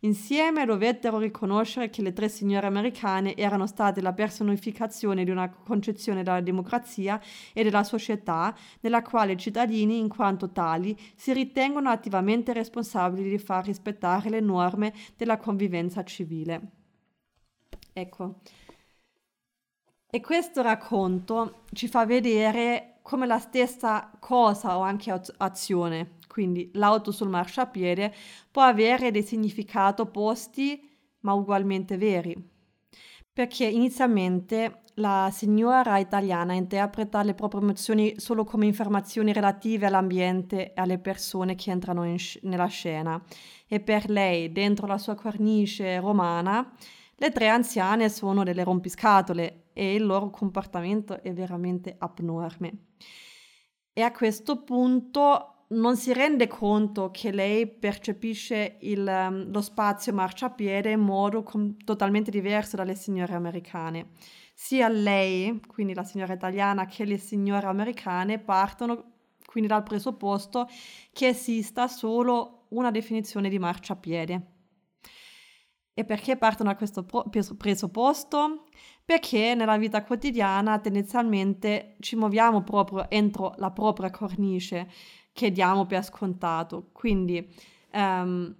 [0.04, 6.22] Insieme dovettero riconoscere che le tre signore americane erano state la personificazione di una concezione
[6.22, 7.18] della democrazia
[7.54, 13.38] e della società nella quale i cittadini, in quanto tali, si ritengono attivamente responsabili di
[13.38, 16.60] far rispettare le norme della convivenza civile.
[17.94, 18.40] Ecco.
[20.10, 27.12] E questo racconto ci fa vedere come la stessa cosa o anche azione quindi l'auto
[27.12, 28.12] sul marciapiede,
[28.50, 32.34] può avere dei significati opposti ma ugualmente veri.
[33.32, 40.80] Perché inizialmente la signora italiana interpreta le proprie emozioni solo come informazioni relative all'ambiente e
[40.80, 43.22] alle persone che entrano sc- nella scena
[43.68, 46.68] e per lei, dentro la sua cornice romana,
[47.14, 52.86] le tre anziane sono delle rompiscatole e il loro comportamento è veramente abnorme.
[53.92, 60.12] E a questo punto non si rende conto che lei percepisce il, um, lo spazio
[60.12, 64.08] marciapiede in modo com- totalmente diverso dalle signore americane.
[64.54, 69.12] Sia lei, quindi la signora italiana, che le signore americane partono
[69.46, 70.68] quindi dal presupposto
[71.12, 74.52] che esista solo una definizione di marciapiede.
[75.96, 77.06] E perché partono da questo
[77.56, 78.64] presupposto?
[79.04, 84.90] Perché nella vita quotidiana tendenzialmente ci muoviamo proprio entro la propria cornice
[85.34, 86.88] che diamo per scontato.
[86.92, 87.46] Quindi
[87.92, 88.54] um,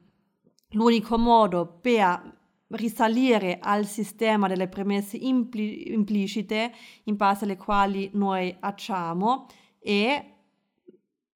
[0.71, 6.73] l'unico modo per risalire al sistema delle premesse impli- implicite
[7.05, 9.47] in base alle quali noi acciamo
[9.79, 10.33] è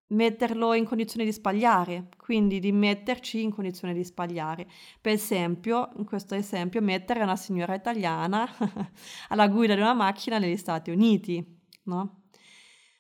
[0.09, 4.67] metterlo in condizione di sbagliare, quindi di metterci in condizione di sbagliare.
[5.01, 8.49] Per esempio, in questo esempio, mettere una signora italiana
[9.29, 11.45] alla guida di una macchina negli Stati Uniti,
[11.85, 12.18] no?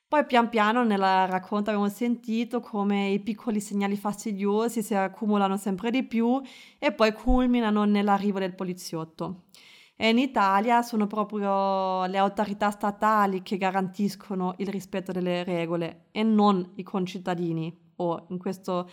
[0.08, 5.90] Poi pian piano nella racconta abbiamo sentito come i piccoli segnali fastidiosi si accumulano sempre
[5.90, 6.40] di più
[6.78, 9.42] e poi culminano nell'arrivo del poliziotto.
[9.94, 16.22] E in Italia sono proprio le autorità statali che garantiscono il rispetto delle regole e
[16.22, 18.88] non i concittadini o in questo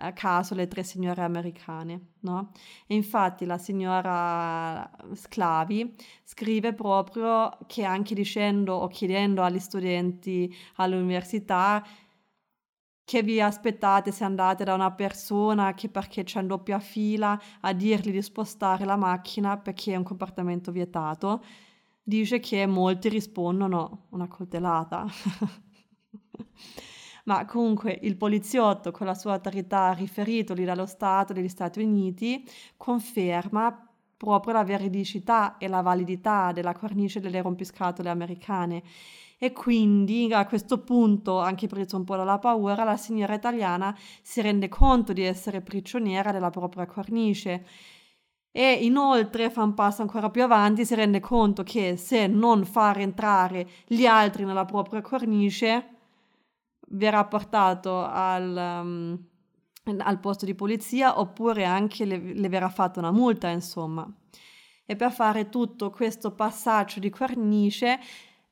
[0.00, 2.12] eh, caso le tre signore americane.
[2.20, 2.52] No?
[2.86, 5.94] E infatti la signora Sclavi
[6.24, 11.84] scrive proprio che anche dicendo o chiedendo agli studenti all'università
[13.08, 17.72] che vi aspettate se andate da una persona che perché c'è in doppia fila a
[17.72, 21.42] dirgli di spostare la macchina perché è un comportamento vietato,
[22.02, 25.06] dice che molti rispondono una coltellata.
[27.28, 32.42] Ma comunque il poliziotto con la sua autorità riferitoli dallo Stato degli Stati Uniti
[32.78, 38.82] conferma proprio la veridicità e la validità della cornice delle rompiscatole americane.
[39.36, 44.40] E quindi a questo punto, anche preso un po' dalla paura, la signora italiana si
[44.40, 47.66] rende conto di essere prigioniera della propria cornice.
[48.50, 53.00] E inoltre fa un passo ancora più avanti, si rende conto che se non far
[53.00, 55.96] entrare gli altri nella propria cornice
[56.90, 59.18] verrà portato al, um,
[59.98, 64.10] al posto di polizia oppure anche le, le verrà fatta una multa, insomma.
[64.84, 67.98] E per fare tutto questo passaggio di cornice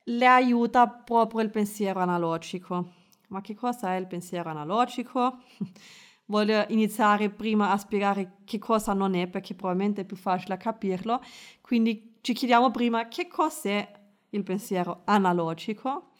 [0.04, 2.92] le aiuta proprio il pensiero analogico.
[3.28, 5.38] Ma che cosa è il pensiero analogico?
[6.28, 11.22] Voglio iniziare prima a spiegare che cosa non è, perché probabilmente è più facile capirlo.
[11.60, 13.88] Quindi ci chiediamo prima che cos'è
[14.30, 16.10] il pensiero analogico.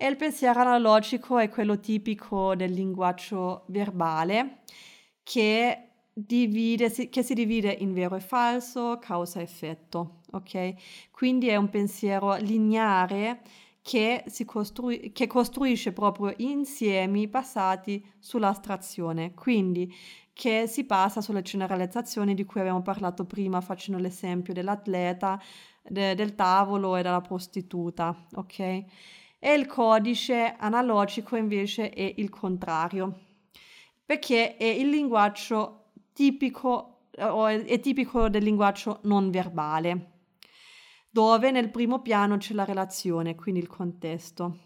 [0.00, 4.60] E il pensiero analogico è quello tipico del linguaggio verbale
[5.24, 10.74] che divide, che si divide in vero e falso, causa-effetto, ok?
[11.10, 13.40] Quindi è un pensiero lineare
[13.82, 19.92] che, si costrui- che costruisce proprio insiemi basati sull'astrazione, quindi
[20.32, 25.42] che si passa sulle generalizzazioni di cui abbiamo parlato prima facendo l'esempio dell'atleta,
[25.82, 28.84] de- del tavolo e della prostituta, ok?
[29.40, 33.18] E il codice analogico invece è il contrario,
[34.04, 40.10] perché è il linguaggio tipico, è tipico del linguaggio non verbale,
[41.08, 44.58] dove nel primo piano c'è la relazione, quindi il contesto.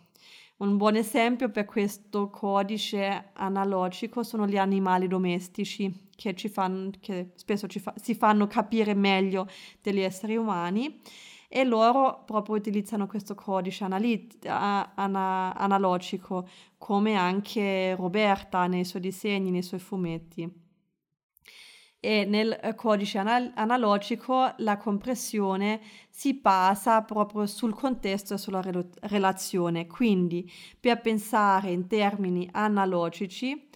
[0.62, 7.66] Un buon esempio per questo codice analogico sono gli animali domestici che, fanno, che spesso
[7.68, 9.49] fa, si fanno capire meglio
[9.83, 11.01] degli esseri umani
[11.55, 16.48] e loro proprio utilizzano questo codice analit- ana- analogico
[16.78, 20.50] come anche Roberta nei suoi disegni, nei suoi fumetti
[22.05, 28.61] e nel eh, codice anal- analogico la compressione si basa proprio sul contesto e sulla
[28.62, 29.86] re- relazione.
[29.86, 30.50] Quindi
[30.80, 33.68] per pensare in termini analogici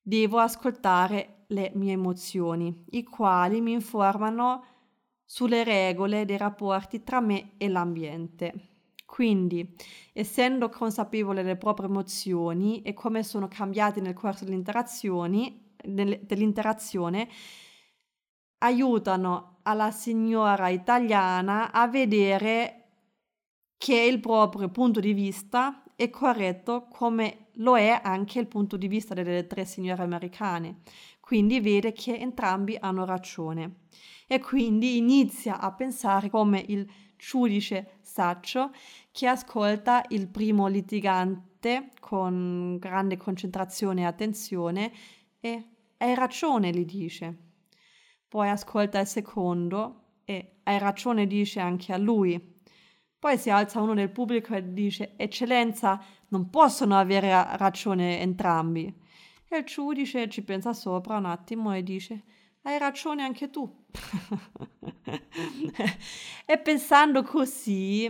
[0.00, 4.64] devo ascoltare le mie emozioni, i quali mi informano
[5.32, 8.52] sulle regole dei rapporti tra me e l'ambiente.
[9.06, 9.76] Quindi,
[10.12, 17.28] essendo consapevole delle proprie emozioni e come sono cambiate nel corso dell'interazione
[18.58, 22.86] aiutano alla signora italiana a vedere
[23.78, 28.88] che il proprio punto di vista è corretto come lo è anche il punto di
[28.88, 30.80] vista delle tre signore americane.
[31.30, 33.82] Quindi vede che entrambi hanno ragione
[34.26, 36.84] e quindi inizia a pensare come il
[37.16, 38.72] giudice saccio
[39.12, 44.92] che ascolta il primo litigante con grande concentrazione e attenzione
[45.38, 45.68] e
[45.98, 47.36] hai ragione, gli dice.
[48.26, 52.58] Poi ascolta il secondo e hai ragione, dice anche a lui.
[53.16, 58.92] Poi si alza uno nel pubblico e dice, Eccellenza, non possono avere ragione entrambi.
[59.52, 62.22] E il giudice ci pensa sopra un attimo e dice,
[62.62, 63.68] hai ragione anche tu.
[66.46, 68.08] e pensando così,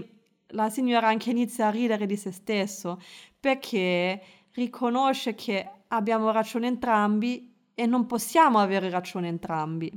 [0.49, 3.01] la signora anche inizia a ridere di se stesso,
[3.41, 4.22] perché
[4.53, 9.91] riconosce che abbiamo ragione entrambi e non possiamo avere ragione entrambi.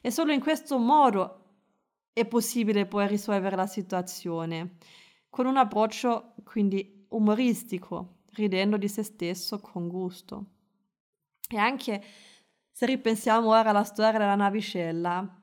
[0.00, 1.40] E solo in questo modo
[2.12, 4.76] è possibile poi risolvere la situazione,
[5.28, 10.52] con un approccio quindi umoristico, ridendo di se stesso con gusto.
[11.48, 12.02] E anche
[12.70, 15.42] se ripensiamo ora alla storia della navicella,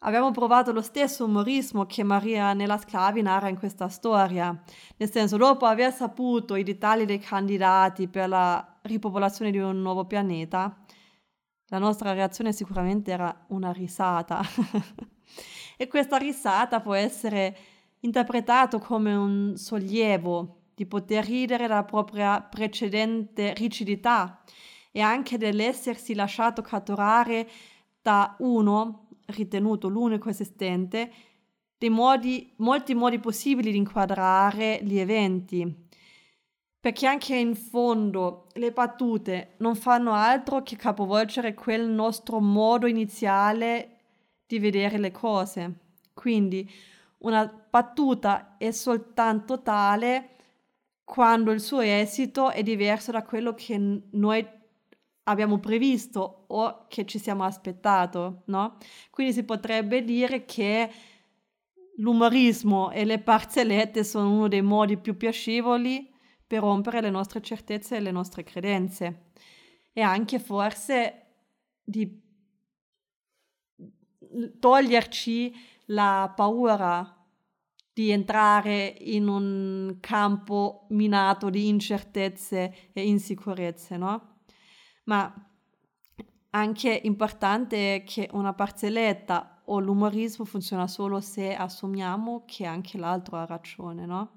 [0.00, 4.58] abbiamo provato lo stesso umorismo che Maria nella Sclavi narra in questa storia,
[4.96, 10.06] nel senso dopo aver saputo i dettagli dei candidati per la ripopolazione di un nuovo
[10.06, 10.76] pianeta,
[11.68, 14.40] la nostra reazione sicuramente era una risata.
[15.76, 17.56] e questa risata può essere
[18.00, 24.42] interpretato come un sollievo di poter ridere della propria precedente rigidità
[24.96, 27.46] e anche dell'essersi lasciato catturare
[28.00, 31.12] da uno, ritenuto l'unico esistente,
[31.76, 35.84] dei modi, molti modi possibili di inquadrare gli eventi.
[36.80, 43.98] Perché anche in fondo le battute non fanno altro che capovolgere quel nostro modo iniziale
[44.46, 45.74] di vedere le cose.
[46.14, 46.66] Quindi
[47.18, 50.36] una battuta è soltanto tale
[51.04, 54.55] quando il suo esito è diverso da quello che noi
[55.28, 58.78] abbiamo previsto o che ci siamo aspettato, no?
[59.10, 60.90] Quindi si potrebbe dire che
[61.98, 66.12] l'umorismo e le barzellette sono uno dei modi più piacevoli
[66.46, 69.30] per rompere le nostre certezze e le nostre credenze
[69.92, 71.22] e anche forse
[71.82, 72.22] di
[74.60, 75.54] toglierci
[75.86, 77.12] la paura
[77.92, 84.35] di entrare in un campo minato di incertezze e insicurezze, no?
[85.06, 85.32] Ma
[86.50, 93.44] anche importante che una barzelletta o l'umorismo funziona solo se assumiamo che anche l'altro ha
[93.44, 94.30] ragione, no?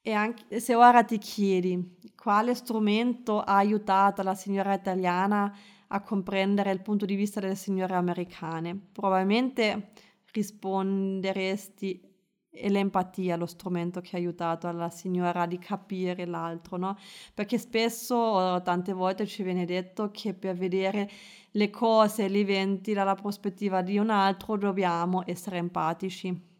[0.00, 5.54] E anche se ora ti chiedi quale strumento ha aiutato la signora italiana
[5.88, 8.76] a comprendere il punto di vista delle signore americane.
[8.92, 9.92] Probabilmente
[10.32, 12.11] risponderesti
[12.52, 16.98] è l'empatia lo strumento che ha aiutato alla signora di capire l'altro, no?
[17.32, 21.10] Perché spesso, tante volte ci viene detto che per vedere
[21.52, 26.50] le cose, gli eventi dalla prospettiva di un altro dobbiamo essere empatici.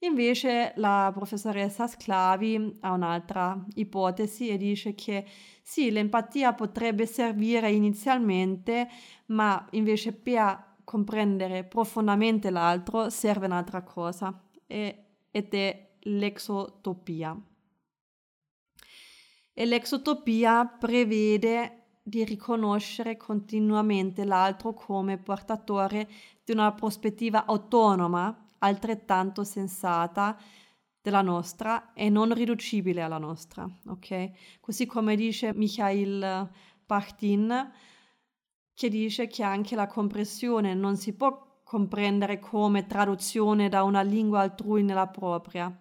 [0.00, 5.24] Invece la professoressa Sclavi ha un'altra ipotesi e dice che
[5.62, 8.86] sì, l'empatia potrebbe servire inizialmente,
[9.26, 15.03] ma invece per comprendere profondamente l'altro serve un'altra cosa e,
[15.36, 17.36] ed è l'exotopia.
[19.52, 26.08] E l'exotopia prevede di riconoscere continuamente l'altro come portatore
[26.44, 30.38] di una prospettiva autonoma altrettanto sensata
[31.02, 34.60] della nostra e non riducibile alla nostra, ok?
[34.60, 36.48] Così come dice Mikhail
[36.86, 37.72] Pachtin,
[38.72, 44.40] che dice che anche la comprensione non si può comprendere come traduzione da una lingua
[44.40, 45.76] altrui nella propria,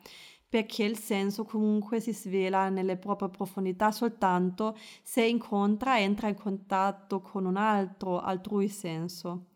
[0.48, 6.36] perché il senso comunque si svela nelle proprie profondità soltanto se incontra e entra in
[6.36, 9.48] contatto con un altro altrui senso.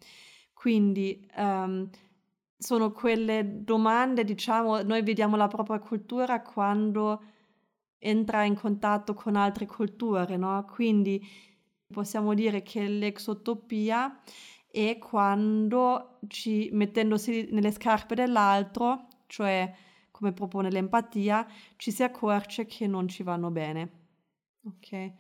[0.54, 1.88] Quindi um,
[2.58, 7.22] sono quelle domande, diciamo, noi vediamo la propria cultura quando
[8.00, 10.66] entra in contatto con altre culture, no?
[10.66, 11.24] Quindi
[11.92, 14.20] possiamo dire che l'exotopia
[14.86, 19.74] è quando ci, mettendosi nelle scarpe dell'altro, cioè
[20.12, 21.48] come propone l'empatia,
[21.78, 23.92] ci si accorge che non ci vanno bene.
[24.66, 25.12] Ok?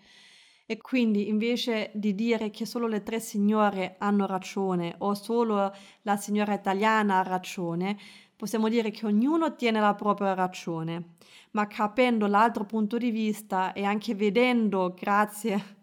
[0.70, 6.18] E quindi invece di dire che solo le tre signore hanno ragione o solo la
[6.18, 7.98] signora italiana ha ragione,
[8.36, 11.16] possiamo dire che ognuno tiene la propria ragione,
[11.52, 15.77] ma capendo l'altro punto di vista e anche vedendo, grazie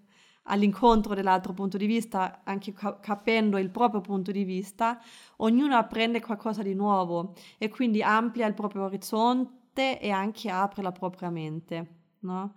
[0.44, 5.00] all'incontro dell'altro punto di vista, anche capendo il proprio punto di vista,
[5.36, 10.92] ognuno apprende qualcosa di nuovo e quindi amplia il proprio orizzonte e anche apre la
[10.92, 11.86] propria mente,
[12.20, 12.54] no?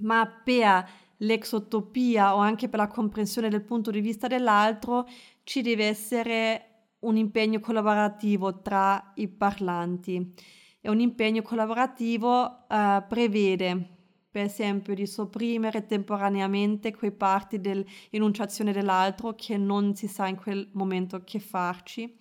[0.00, 0.88] ma per
[1.18, 5.06] l'exotopia o anche per la comprensione del punto di vista dell'altro
[5.44, 6.68] ci deve essere
[7.00, 10.34] un impegno collaborativo tra i parlanti
[10.80, 13.93] e un impegno collaborativo uh, prevede
[14.34, 20.70] per esempio di sopprimere temporaneamente quei parti dell'enunciazione dell'altro che non si sa in quel
[20.72, 22.12] momento che farci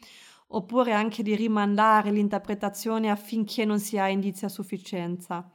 [0.49, 5.51] oppure anche di rimandare l'interpretazione affinché non si ha indizi a sufficienza.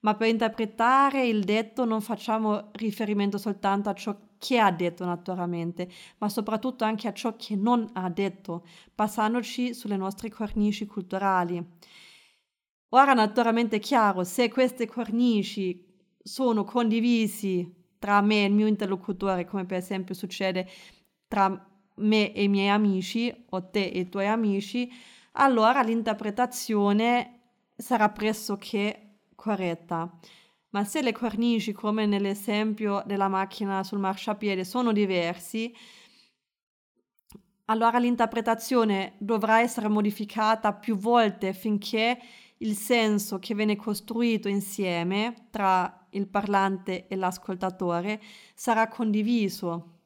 [0.00, 5.88] Ma per interpretare il detto non facciamo riferimento soltanto a ciò che ha detto naturalmente,
[6.18, 11.64] ma soprattutto anche a ciò che non ha detto, passandoci sulle nostre cornici culturali.
[12.94, 15.90] Ora naturalmente è chiaro, se queste cornici
[16.22, 20.68] sono condivisi tra me e il mio interlocutore, come per esempio succede
[21.28, 21.48] tra
[21.96, 24.90] me e i miei amici o te e i tuoi amici,
[25.32, 27.40] allora l'interpretazione
[27.76, 30.10] sarà pressoché corretta.
[30.70, 35.74] Ma se le cornici, come nell'esempio della macchina sul marciapiede, sono diversi,
[37.66, 42.18] allora l'interpretazione dovrà essere modificata più volte finché
[42.62, 48.20] il senso che viene costruito insieme tra il parlante e l'ascoltatore
[48.54, 49.98] sarà condiviso.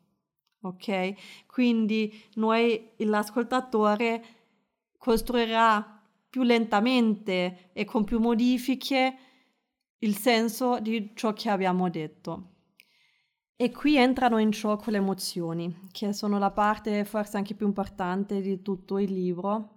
[0.63, 1.47] Ok?
[1.47, 4.25] Quindi noi, l'ascoltatore,
[4.97, 9.19] costruirà più lentamente e con più modifiche
[9.99, 12.55] il senso di ciò che abbiamo detto.
[13.55, 18.41] E qui entrano in gioco le emozioni, che sono la parte forse anche più importante
[18.41, 19.76] di tutto il libro,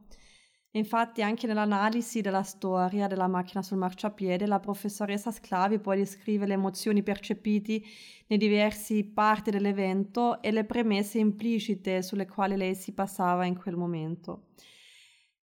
[0.73, 6.53] Infatti anche nell'analisi della storia della macchina sul marciapiede la professoressa Sclavi poi descrive le
[6.53, 7.81] emozioni percepite
[8.27, 13.77] nei diversi parti dell'evento e le premesse implicite sulle quali lei si passava in quel
[13.77, 14.43] momento.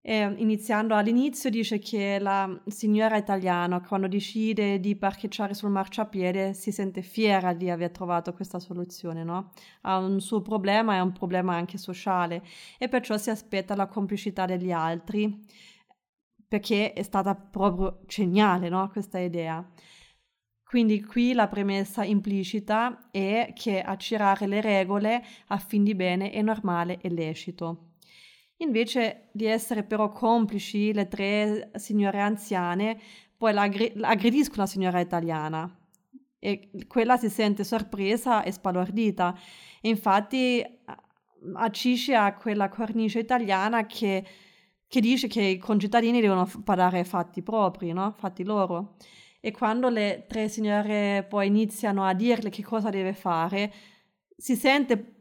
[0.02, 6.72] E iniziando all'inizio dice che la signora italiana quando decide di parcheggiare sul marciapiede si
[6.72, 9.52] sente fiera di aver trovato questa soluzione, no?
[9.82, 12.42] Ha un suo problema e un problema anche sociale
[12.78, 15.44] e perciò si aspetta la complicità degli altri
[16.48, 18.88] perché è stata proprio geniale, no?
[18.90, 19.64] Questa idea.
[20.64, 26.42] Quindi qui la premessa implicita è che aggirare le regole a fin di bene è
[26.42, 27.89] normale e lecito.
[28.60, 33.00] Invece di essere però complici, le tre signore anziane
[33.36, 35.74] poi aggrediscono la signora italiana
[36.38, 39.34] e quella si sente sorpresa e spalordita.
[39.80, 40.62] E infatti
[41.54, 44.26] accisce a quella cornice italiana che,
[44.86, 48.14] che, dice che i concittadini devono pagare fatti propri, no?
[48.18, 48.96] fatti loro.
[49.40, 53.72] E quando le tre signore poi iniziano a dirle che cosa deve fare,
[54.36, 55.19] si sente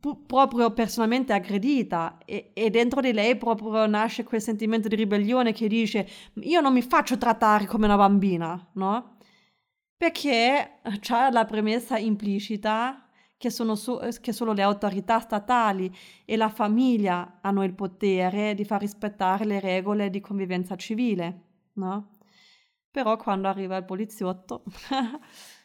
[0.00, 5.52] pu- proprio personalmente aggredita e-, e dentro di lei proprio nasce quel sentimento di ribellione
[5.52, 6.08] che dice
[6.42, 9.16] io non mi faccio trattare come una bambina, no?
[9.96, 15.92] Perché c'è la premessa implicita che, su- che solo le autorità statali
[16.24, 21.42] e la famiglia hanno il potere di far rispettare le regole di convivenza civile,
[21.74, 22.18] no?
[22.90, 24.62] Però quando arriva il poliziotto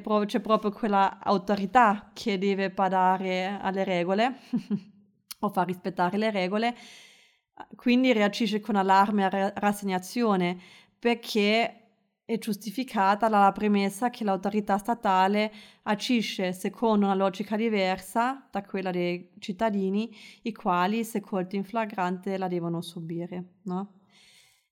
[0.00, 4.38] pro- c'è proprio quella autorità che deve badare alle regole
[5.40, 6.76] o far rispettare le regole,
[7.76, 10.58] quindi reagisce con allarme e rassegnazione
[10.98, 11.82] perché
[12.24, 19.32] è giustificata dalla premessa che l'autorità statale agisce secondo una logica diversa da quella dei
[19.38, 23.56] cittadini, i quali, se colti in flagrante, la devono subire.
[23.62, 24.01] No?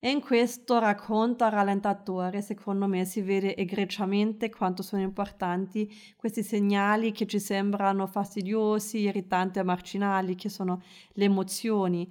[0.02, 6.42] E in questo racconto a rallentatore, secondo me, si vede egregiamente quanto sono importanti questi
[6.42, 10.80] segnali che ci sembrano fastidiosi, irritanti e marginali, che sono
[11.12, 12.10] le emozioni,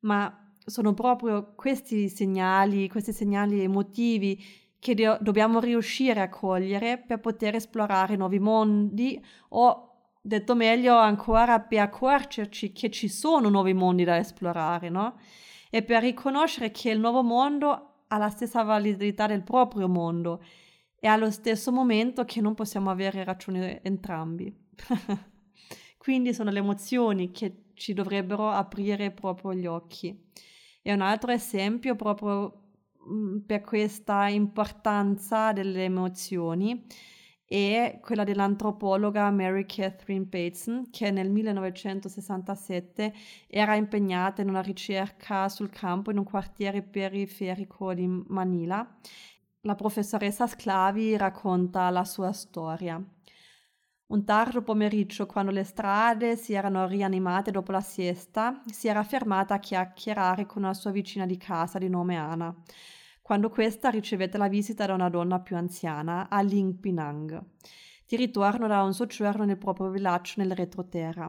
[0.00, 0.34] ma
[0.64, 4.42] sono proprio questi segnali, questi segnali emotivi
[4.78, 11.60] che do- dobbiamo riuscire a cogliere per poter esplorare nuovi mondi o, detto meglio ancora,
[11.60, 15.18] per accorgerci che ci sono nuovi mondi da esplorare, no?
[15.70, 20.42] E per riconoscere che il nuovo mondo ha la stessa validità del proprio mondo
[20.98, 24.54] e allo stesso momento che non possiamo avere ragione entrambi.
[25.98, 30.16] Quindi sono le emozioni che ci dovrebbero aprire proprio gli occhi.
[30.82, 32.68] E un altro esempio proprio
[33.08, 36.86] mm, per questa importanza delle emozioni
[37.48, 43.14] e quella dell'antropologa Mary Catherine Bateson, che nel 1967
[43.46, 48.86] era impegnata in una ricerca sul campo in un quartiere periferico di Manila.
[49.60, 53.02] La professoressa Sclavi racconta la sua storia.
[54.08, 59.54] Un tardo pomeriggio, quando le strade si erano rianimate dopo la siesta, si era fermata
[59.54, 62.54] a chiacchierare con una sua vicina di casa di nome Ana
[63.26, 67.42] quando questa ricevette la visita da una donna più anziana a Ling Pinang,
[68.06, 71.28] di ritorno da un soggiorno nel proprio villaggio nel retroterra.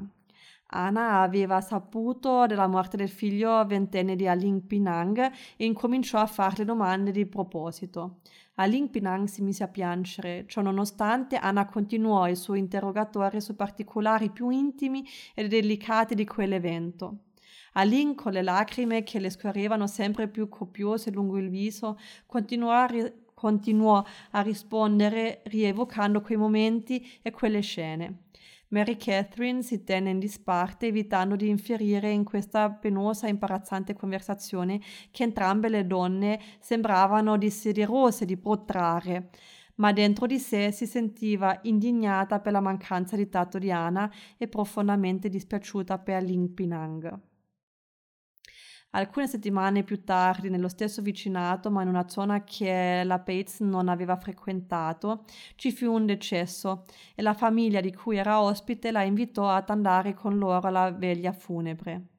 [0.67, 6.65] Anna aveva saputo della morte del figlio ventenne di Aling Pinang e incominciò a farle
[6.65, 8.19] domande di proposito.
[8.57, 14.29] Aling Pinang si mise a piangere, ciò nonostante Anna continuò il suo interrogatorio su particolari
[14.29, 17.21] più intimi e delicati di quell'evento.
[17.77, 22.85] Aline, con le lacrime che le scorrevano sempre più copiose lungo il viso, continuò a,
[22.87, 28.23] ri- continuò a rispondere rievocando quei momenti e quelle scene.
[28.69, 34.81] Mary Catherine si tenne in disparte evitando di infierire in questa penosa e imbarazzante conversazione
[35.11, 39.29] che entrambe le donne sembravano desiderose di protrarre
[39.75, 44.47] ma dentro di sé si sentiva indignata per la mancanza di tatto di Anna e
[44.47, 47.36] profondamente dispiaciuta per Ling Pinang.
[48.97, 53.89] Alcune settimane più tardi, nello stesso vicinato, ma in una zona che la Bates non
[53.89, 55.23] aveva frequentato,
[55.53, 60.15] ci fu un decesso e la famiglia di cui era ospite la invitò ad andare
[60.15, 62.16] con loro alla veglia funebre.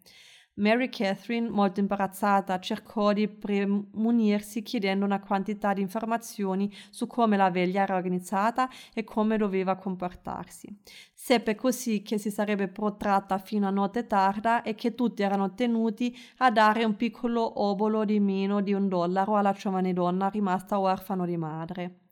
[0.59, 7.51] Mary Catherine, molto imbarazzata, cercò di premunirsi chiedendo una quantità di informazioni su come la
[7.51, 10.69] veglia era organizzata e come doveva comportarsi.
[11.15, 16.17] Seppe così che si sarebbe protratta fino a notte tarda e che tutti erano tenuti
[16.39, 21.25] a dare un piccolo obolo di meno di un dollaro alla giovane donna rimasta orfano
[21.25, 22.08] di madre.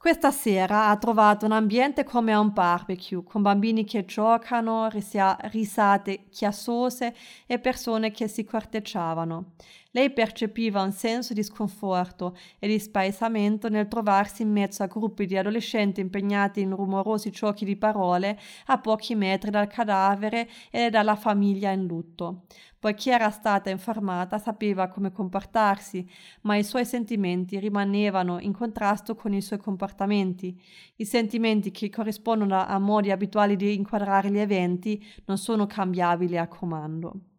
[0.00, 6.24] Questa sera ha trovato un ambiente come un barbecue, con bambini che giocano, risia- risate
[6.30, 9.56] chiassose e persone che si corteggiavano.
[9.92, 15.26] Lei percepiva un senso di sconforto e di spaesamento nel trovarsi in mezzo a gruppi
[15.26, 21.16] di adolescenti impegnati in rumorosi giochi di parole a pochi metri dal cadavere e dalla
[21.16, 22.44] famiglia in lutto.
[22.78, 26.08] Poiché era stata informata, sapeva come comportarsi,
[26.42, 30.56] ma i suoi sentimenti rimanevano in contrasto con i suoi comportamenti.
[30.96, 36.46] I sentimenti che corrispondono a modi abituali di inquadrare gli eventi non sono cambiabili a
[36.46, 37.29] comando.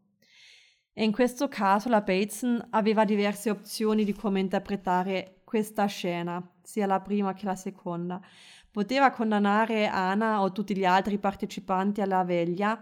[1.01, 6.85] E in questo caso la Bateson aveva diverse opzioni di come interpretare questa scena, sia
[6.85, 8.21] la prima che la seconda.
[8.69, 12.79] Poteva condannare Anna o tutti gli altri partecipanti alla veglia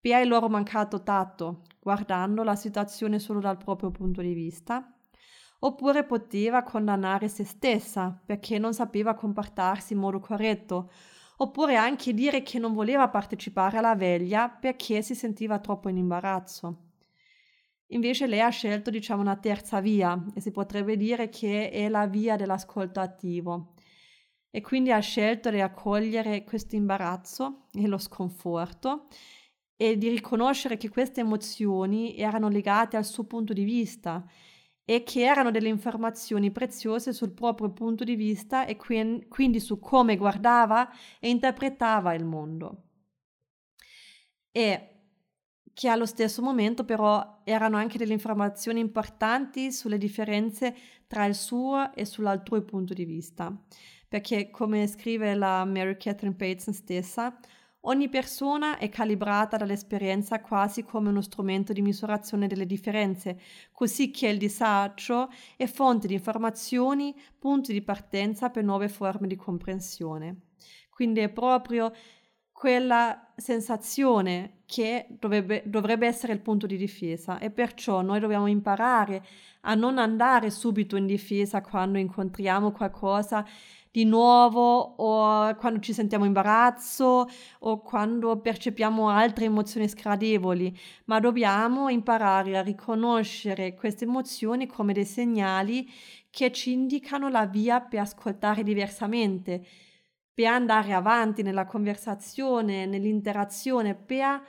[0.00, 4.94] per il loro mancato tatto, guardando la situazione solo dal proprio punto di vista,
[5.58, 10.92] oppure poteva condannare se stessa perché non sapeva comportarsi in modo corretto,
[11.38, 16.82] oppure anche dire che non voleva partecipare alla veglia perché si sentiva troppo in imbarazzo.
[17.88, 22.06] Invece lei ha scelto, diciamo, una terza via e si potrebbe dire che è la
[22.06, 23.74] via dell'ascolto attivo.
[24.50, 29.08] E quindi ha scelto di accogliere questo imbarazzo e lo sconforto
[29.76, 34.26] e di riconoscere che queste emozioni erano legate al suo punto di vista
[34.84, 40.16] e che erano delle informazioni preziose sul proprio punto di vista e quindi su come
[40.16, 42.84] guardava e interpretava il mondo.
[44.50, 44.97] E
[45.78, 50.74] che allo stesso momento però erano anche delle informazioni importanti sulle differenze
[51.06, 53.56] tra il suo e sull'altrui punto di vista.
[54.08, 57.38] Perché, come scrive la Mary Catherine Bateson stessa,
[57.82, 64.26] Ogni persona è calibrata dall'esperienza quasi come uno strumento di misurazione delle differenze, così che
[64.26, 70.40] il disagio è fonte di informazioni, punti di partenza per nuove forme di comprensione.
[70.90, 71.92] Quindi è proprio
[72.58, 77.38] quella sensazione che dovrebbe, dovrebbe, essere il punto di difesa.
[77.38, 79.24] E perciò noi dobbiamo imparare
[79.60, 83.46] a non andare subito in difesa quando incontriamo qualcosa
[83.92, 87.28] di nuovo o quando ci sentiamo imbarazzo
[87.60, 95.04] o quando percepiamo altre emozioni sgradevoli, ma dobbiamo imparare a riconoscere queste emozioni come dei
[95.04, 95.88] segnali
[96.28, 99.64] che ci indicano la via per ascoltare diversamente,
[100.38, 104.40] per andare avanti nella conversazione, nell'interazione, per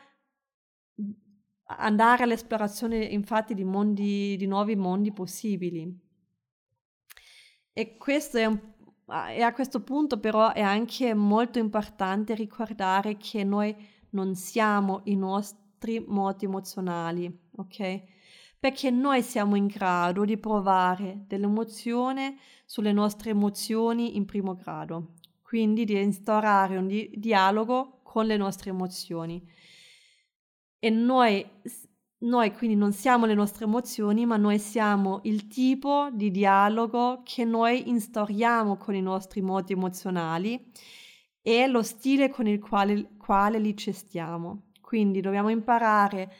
[1.64, 5.92] andare all'esplorazione infatti di mondi, di nuovi mondi possibili.
[7.74, 8.60] E questo è un
[9.36, 13.76] e a questo punto però è anche molto importante ricordare che noi
[14.12, 18.04] non siamo i nostri moti emozionali, ok?
[18.60, 22.38] Perché noi siamo in grado di provare dell'emozione
[22.68, 25.14] sulle nostre emozioni in primo grado,
[25.50, 29.43] quindi di instaurare un di- dialogo con le nostre emozioni.
[30.78, 31.43] E noi
[32.20, 37.45] noi quindi non siamo le nostre emozioni, ma noi siamo il tipo di dialogo che
[37.45, 40.72] noi instauriamo con i nostri modi emozionali
[41.41, 44.74] e lo stile con il quale, quale li gestiamo.
[44.82, 46.32] Quindi dobbiamo imparare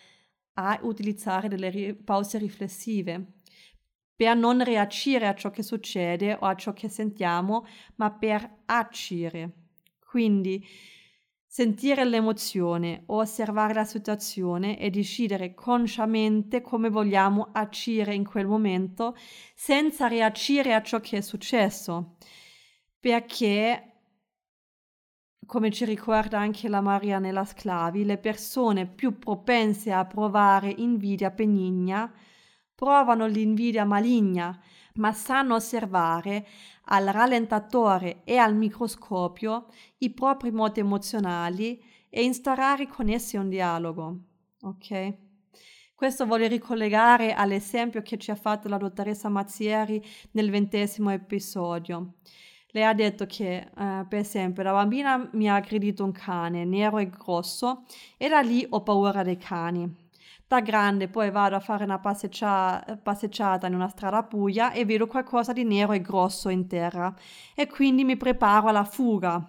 [0.56, 3.39] a utilizzare delle ri- pause riflessive
[4.20, 7.66] per non reagire a ciò che succede o a ciò che sentiamo,
[7.96, 9.52] ma per agire.
[10.06, 10.62] Quindi
[11.52, 19.16] Sentire l'emozione, osservare la situazione e decidere consciamente come vogliamo agire in quel momento
[19.56, 22.18] senza reagire a ciò che è successo.
[23.00, 23.94] Perché
[25.44, 31.32] come ci ricorda anche la Maria nella Sclavi, le persone più propense a provare invidia
[31.32, 32.14] benigna
[32.80, 34.58] provano l'invidia maligna,
[34.94, 36.48] ma sanno osservare
[36.86, 39.66] al rallentatore e al microscopio
[39.98, 44.18] i propri modi emozionali e instaurare con essi un dialogo.
[44.62, 45.14] Ok?
[45.94, 50.02] Questo voglio ricollegare all'esempio che ci ha fatto la dottoressa Mazzieri
[50.32, 52.14] nel ventesimo episodio.
[52.68, 56.98] Lei ha detto che, eh, per esempio, la bambina mi ha aggredito un cane nero
[56.98, 57.84] e grosso
[58.16, 60.08] e da lì ho paura dei cani.
[60.50, 65.06] Da grande poi vado a fare una passeggia- passeggiata in una strada buia e vedo
[65.06, 67.14] qualcosa di nero e grosso in terra
[67.54, 69.40] e quindi mi preparo alla fuga.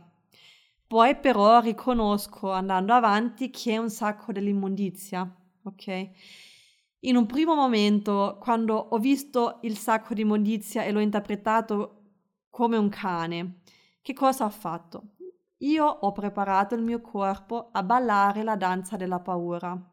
[0.87, 5.27] Poi però riconosco andando avanti che è un sacco dell'immondizia,
[5.63, 6.11] ok?
[7.01, 12.03] In un primo momento, quando ho visto il sacco di immondizia e l'ho interpretato
[12.51, 13.61] come un cane.
[14.03, 15.15] Che cosa ho fatto?
[15.61, 19.90] Io ho preparato il mio corpo a ballare la danza della paura.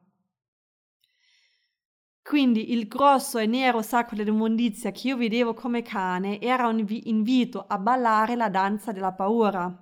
[2.28, 7.64] Quindi il grosso e nero sacco dell'immondizia che io vedevo come cane era un invito
[7.66, 9.74] a ballare la danza della paura.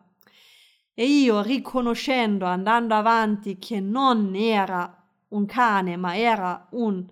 [0.93, 4.95] E io, riconoscendo, andando avanti, che non era
[5.29, 7.03] un cane, ma era un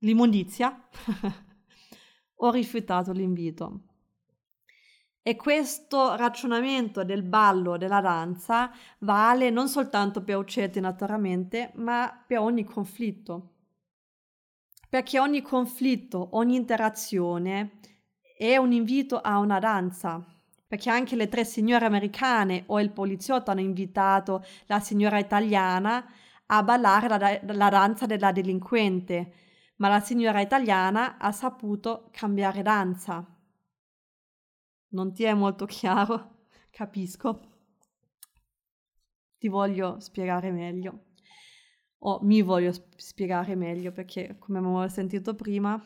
[0.00, 0.88] l'immondizia,
[2.34, 3.82] ho rifiutato l'invito.
[5.22, 12.40] E questo ragionamento del ballo, della danza, vale non soltanto per uccelli naturalmente, ma per
[12.40, 13.50] ogni conflitto.
[14.88, 17.78] Perché ogni conflitto, ogni interazione
[18.38, 20.24] è un invito a una danza.
[20.66, 26.04] Perché anche le tre signore americane o il poliziotto hanno invitato la signora italiana
[26.46, 29.32] a ballare la, la danza della delinquente,
[29.76, 33.24] ma la signora italiana ha saputo cambiare danza
[34.96, 37.40] non ti è molto chiaro, capisco.
[39.38, 41.05] Ti voglio spiegare meglio.
[42.00, 45.80] O mi voglio spiegare meglio perché, come abbiamo sentito prima,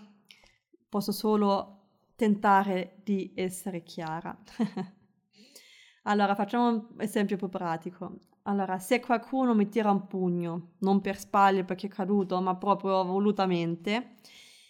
[0.89, 1.81] posso solo
[2.17, 4.37] tentare di essere chiara.
[6.05, 8.19] allora, facciamo un esempio più pratico.
[8.43, 13.05] Allora, se qualcuno mi tira un pugno, non per sbaglio perché è caduto, ma proprio
[13.05, 14.17] volutamente,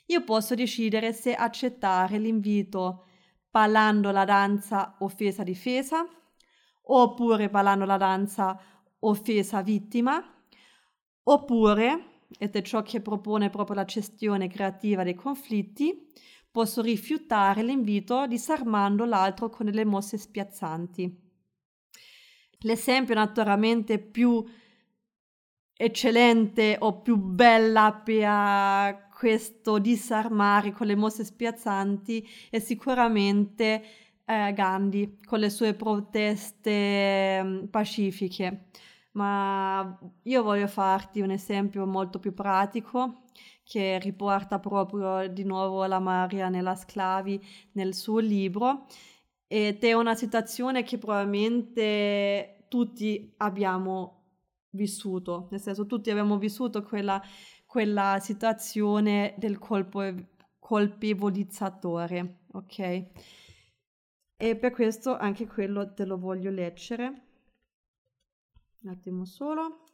[0.07, 3.07] io posso decidere se accettare l'invito
[3.51, 6.07] ballando la danza offesa-difesa,
[6.83, 8.61] oppure ballando la danza
[9.01, 10.23] offesa-vittima,
[11.33, 12.05] oppure,
[12.39, 16.09] ed è ciò che propone proprio la gestione creativa dei conflitti,
[16.51, 21.29] posso rifiutare l'invito disarmando l'altro con delle mosse spiazzanti.
[22.63, 24.45] L'esempio naturalmente più
[25.73, 33.83] eccellente o più bella per questo disarmare con le mosse spiazzanti è sicuramente
[34.25, 38.67] eh, Gandhi con le sue proteste mm, pacifiche.
[39.13, 43.25] Ma io voglio farti un esempio molto più pratico
[43.65, 47.41] che riporta proprio di nuovo la Maria nella Sclavi
[47.73, 48.87] nel suo libro
[49.47, 54.19] ed è una situazione che probabilmente tutti abbiamo
[54.71, 57.21] vissuto, nel senso tutti abbiamo vissuto quella
[57.71, 60.03] quella situazione del colpo,
[60.59, 63.07] colpevolizzatore, ok?
[64.37, 67.30] E per questo anche quello te lo voglio leggere.
[68.83, 69.85] Un attimo solo.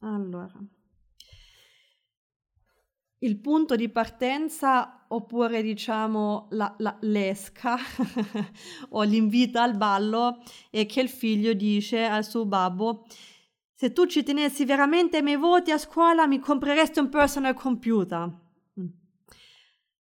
[0.00, 0.58] Allora.
[3.18, 7.76] Il punto di partenza oppure diciamo la, la, l'esca
[8.90, 13.04] o l'invito al ballo è che il figlio dice al suo babbo
[13.82, 18.30] se tu ci tenessi veramente ai miei voti a scuola, mi compreresti un personal computer.
[18.80, 18.86] Mm.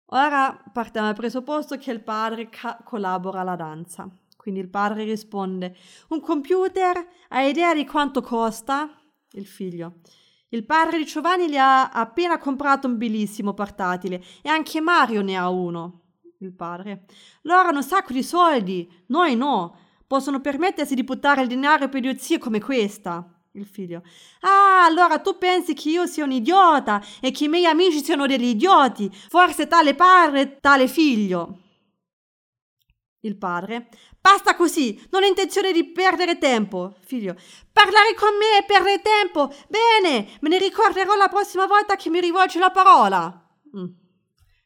[0.05, 4.09] Ora partiamo dal presupposto che il padre ca- collabora alla danza.
[4.47, 5.75] Quindi il padre risponde:
[6.07, 7.05] Un computer?
[7.27, 8.89] Hai idea di quanto costa?
[9.31, 9.95] Il figlio.
[10.49, 15.35] Il padre di Giovanni gli ha appena comprato un bellissimo portatile e anche Mario ne
[15.35, 16.03] ha uno.
[16.37, 17.03] Il padre.
[17.41, 19.79] Loro hanno un sacco di soldi, noi no.
[20.07, 24.01] Possono permettersi di buttare il denaro per idiozie come questa il figlio.
[24.41, 28.25] Ah, allora tu pensi che io sia un idiota e che i miei amici siano
[28.27, 29.09] degli idioti.
[29.11, 31.65] Forse tale padre, tale figlio.
[33.21, 33.89] Il padre.
[34.27, 36.93] Basta così, non ho intenzione di perdere tempo.
[36.99, 37.33] Figlio.
[37.71, 39.49] Parlare con me e perdere tempo.
[39.69, 43.49] Bene, me ne ricorderò la prossima volta che mi rivolge la parola.
[43.77, 43.85] Mm.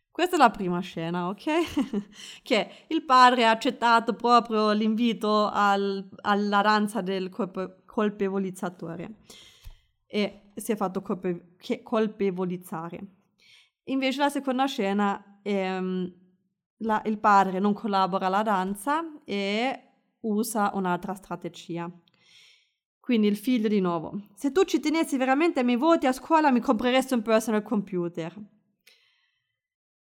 [0.09, 2.09] Questa è la prima scena, ok?
[2.41, 9.17] che il padre ha accettato proprio l'invito al, alla danza del corpo, colpevolizzatore
[10.07, 12.99] e si è fatto colpe- colpevolizzare.
[13.83, 16.20] Invece la seconda scena ehm,
[16.81, 19.83] la, il padre non collabora alla danza e
[20.21, 21.89] usa un'altra strategia.
[22.99, 24.27] Quindi il figlio di nuovo.
[24.35, 28.33] Se tu ci tenessi veramente ai miei voti a scuola mi compreresti un personal computer.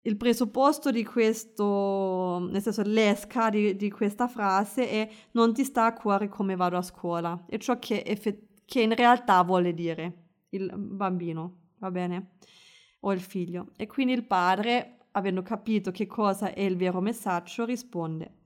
[0.04, 5.86] Il presupposto di questo, nel senso l'esca di, di, questa frase è non ti sta
[5.86, 7.46] a cuore come vado a scuola.
[7.48, 12.32] È ciò che, effett- che in realtà vuole dire il bambino, va bene?
[13.02, 13.70] O il figlio.
[13.78, 18.40] E quindi il padre, avendo capito che cosa è il vero messaggio, risponde.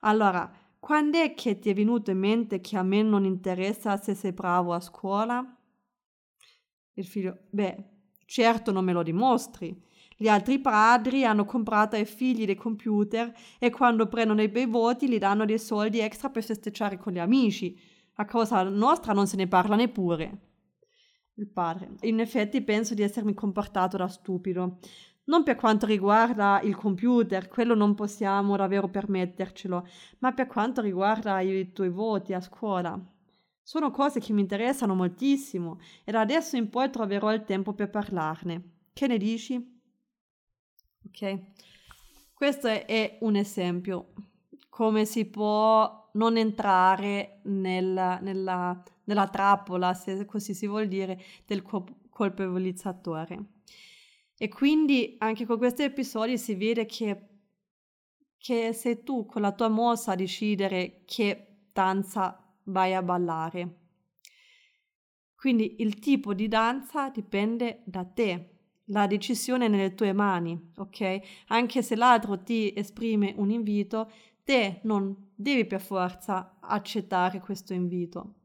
[0.00, 4.14] Allora, quando è che ti è venuto in mente che a me non interessa se
[4.14, 5.56] sei bravo a scuola?
[6.92, 7.84] Il figlio, beh,
[8.26, 9.82] certo non me lo dimostri.
[10.16, 15.08] Gli altri padri hanno comprato ai figli dei computer e quando prendono i bei voti
[15.08, 17.76] gli danno dei soldi extra per festeggiare con gli amici.
[18.16, 20.52] A causa nostra non se ne parla neppure.
[21.34, 21.96] Il padre.
[22.02, 24.78] In effetti penso di essermi comportato da stupido.
[25.26, 29.86] Non per quanto riguarda il computer, quello non possiamo davvero permettercelo,
[30.18, 33.00] ma per quanto riguarda i tuoi voti a scuola.
[33.62, 37.88] Sono cose che mi interessano moltissimo e da adesso in poi troverò il tempo per
[37.88, 38.72] parlarne.
[38.92, 39.80] Che ne dici?
[41.06, 41.40] Ok.
[42.34, 44.12] Questo è un esempio.
[44.68, 51.62] Come si può non entrare nel, nella, nella trappola, se così si vuol dire, del
[51.62, 53.44] colpevolizzatore.
[54.36, 57.28] E quindi anche con questi episodi si vede che,
[58.36, 63.78] che sei tu con la tua mossa decidere che danza vai a ballare.
[65.36, 68.48] Quindi il tipo di danza dipende da te,
[68.86, 71.20] la decisione è nelle tue mani, ok?
[71.48, 74.10] Anche se l'altro ti esprime un invito,
[74.42, 78.43] te non devi per forza accettare questo invito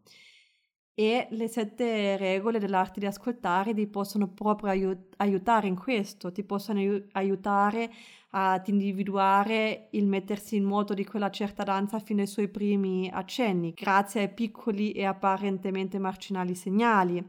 [1.00, 6.44] e le sette regole dell'arte di ascoltare ti possono proprio aiut- aiutare in questo, ti
[6.44, 7.90] possono aiu- aiutare
[8.32, 13.72] ad individuare il mettersi in moto di quella certa danza fino ai suoi primi accenni,
[13.74, 17.26] grazie ai piccoli e apparentemente marginali segnali.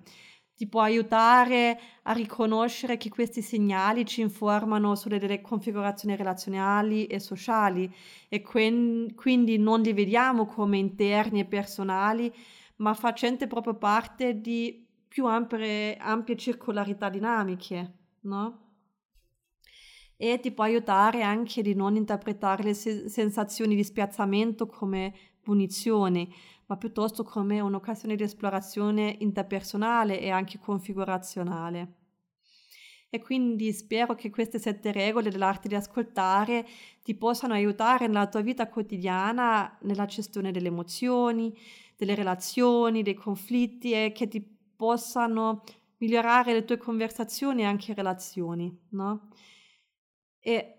[0.56, 7.20] Ti può aiutare a riconoscere che questi segnali ci informano sulle delle configurazioni relazionali e
[7.20, 7.88] sociali
[8.28, 12.32] e quen- quindi non li vediamo come interni e personali,
[12.80, 18.68] ma facente proprio parte di più ampie, ampie circolarità dinamiche, no?
[20.16, 26.28] E ti può aiutare anche di non interpretare le se- sensazioni di spiazzamento come punizione,
[26.66, 31.94] ma piuttosto come un'occasione di esplorazione interpersonale e anche configurazionale.
[33.12, 36.64] E quindi spero che queste sette regole dell'arte di ascoltare
[37.02, 41.52] ti possano aiutare nella tua vita quotidiana, nella gestione delle emozioni,
[42.00, 44.40] delle relazioni, dei conflitti e che ti
[44.74, 45.62] possano
[45.98, 49.28] migliorare le tue conversazioni e anche relazioni, no?
[50.38, 50.76] E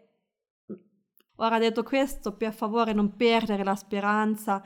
[1.36, 4.66] ora detto questo, per favore non perdere la speranza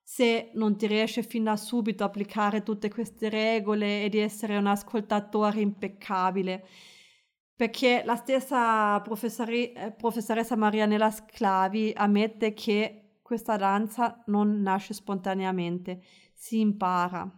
[0.00, 4.56] se non ti riesce fin da subito a applicare tutte queste regole e di essere
[4.56, 6.68] un ascoltatore impeccabile.
[7.56, 16.00] Perché la stessa eh, professoressa Marianella Sclavi ammette che questa danza non nasce spontaneamente,
[16.32, 17.28] si impara,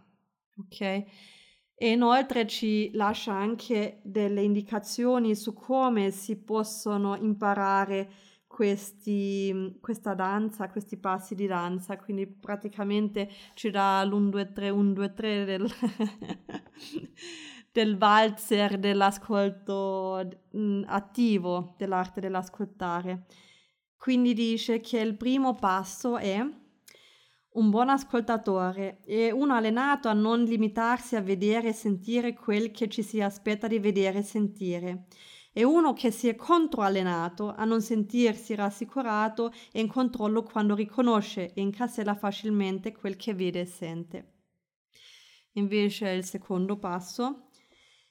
[0.55, 0.81] ok?
[0.81, 8.07] E inoltre ci lascia anche delle indicazioni su come si possono imparare
[8.45, 14.93] questi, questa danza, questi passi di danza, quindi praticamente ci dà l'1, 2, 3, 1,
[14.93, 15.67] 2, 3 del,
[17.73, 20.23] del valzer dell'ascolto
[20.85, 23.25] attivo, dell'arte dell'ascoltare.
[23.99, 30.45] Quindi dice che il primo passo è un buon ascoltatore e uno allenato a non
[30.45, 35.07] limitarsi a vedere e sentire quel che ci si aspetta di vedere e sentire.
[35.51, 41.51] E uno che si è controallenato a non sentirsi rassicurato e in controllo quando riconosce
[41.53, 44.33] e incassella facilmente quel che vede e sente.
[45.55, 47.48] Invece il secondo passo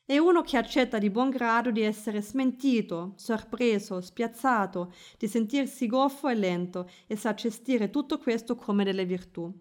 [0.09, 6.29] è uno che accetta di buon grado di essere smentito, sorpreso, spiazzato, di sentirsi goffo
[6.29, 9.53] e lento e sa gestire tutto questo come delle virtù.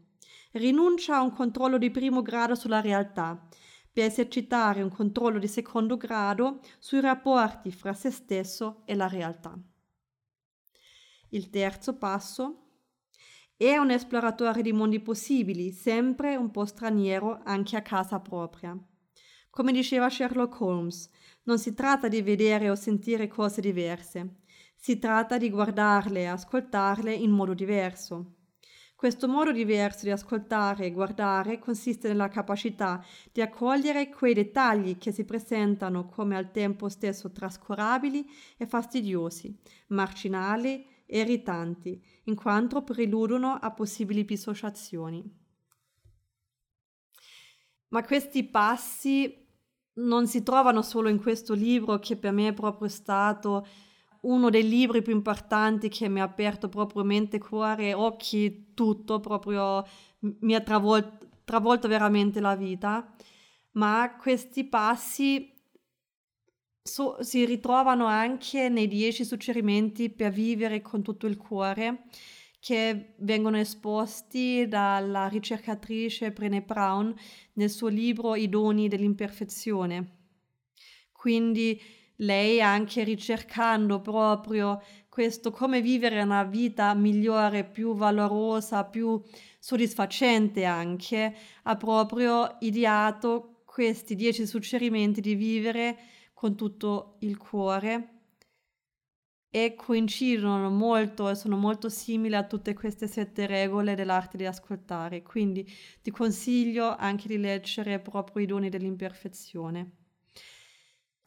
[0.53, 3.45] Rinuncia a un controllo di primo grado sulla realtà
[3.91, 9.53] per esercitare un controllo di secondo grado sui rapporti fra se stesso e la realtà.
[11.31, 12.69] Il terzo passo
[13.57, 18.81] è un esploratore di mondi possibili, sempre un po' straniero anche a casa propria.
[19.49, 21.09] Come diceva Sherlock Holmes,
[21.43, 24.41] non si tratta di vedere o sentire cose diverse,
[24.75, 28.33] si tratta di guardarle e ascoltarle in modo diverso.
[28.95, 35.11] Questo modo diverso di ascoltare e guardare consiste nella capacità di accogliere quei dettagli che
[35.11, 38.25] si presentano come al tempo stesso trascurabili
[38.57, 39.55] e fastidiosi,
[39.89, 45.46] marginali e irritanti, in quanto preludono a possibili dissociazioni.
[47.89, 49.45] Ma questi passi
[49.93, 53.65] non si trovano solo in questo libro che per me è proprio stato
[54.21, 59.85] uno dei libri più importanti che mi ha aperto proprio mente, cuore, occhi, tutto, proprio
[60.19, 63.15] mi ha travolto, travolto veramente la vita,
[63.73, 65.53] ma questi passi
[66.81, 72.05] so, si ritrovano anche nei dieci suggerimenti per vivere con tutto il cuore
[72.67, 77.15] che vengono esposti dalla ricercatrice Brené Brown
[77.53, 80.15] nel suo libro I doni dell'imperfezione.
[81.13, 81.81] Quindi
[82.17, 89.23] lei anche ricercando proprio questo come vivere una vita migliore, più valorosa, più
[89.59, 91.33] soddisfacente anche,
[91.63, 95.97] ha proprio ideato questi dieci suggerimenti di vivere
[96.33, 98.16] con tutto il cuore
[99.49, 105.23] e coincidono molto e sono molto simili a tutte queste sette regole dell'arte di ascoltare.
[105.23, 105.67] Quindi
[106.01, 109.91] ti consiglio anche di leggere proprio i doni dell'imperfezione.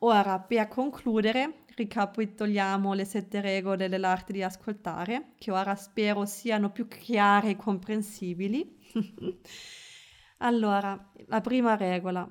[0.03, 6.89] Ora, per concludere, ricapitoliamo le sette regole dell'arte di ascoltare, che ora spero siano più
[6.89, 8.79] chiare e comprensibili.
[10.39, 12.27] allora, la prima regola,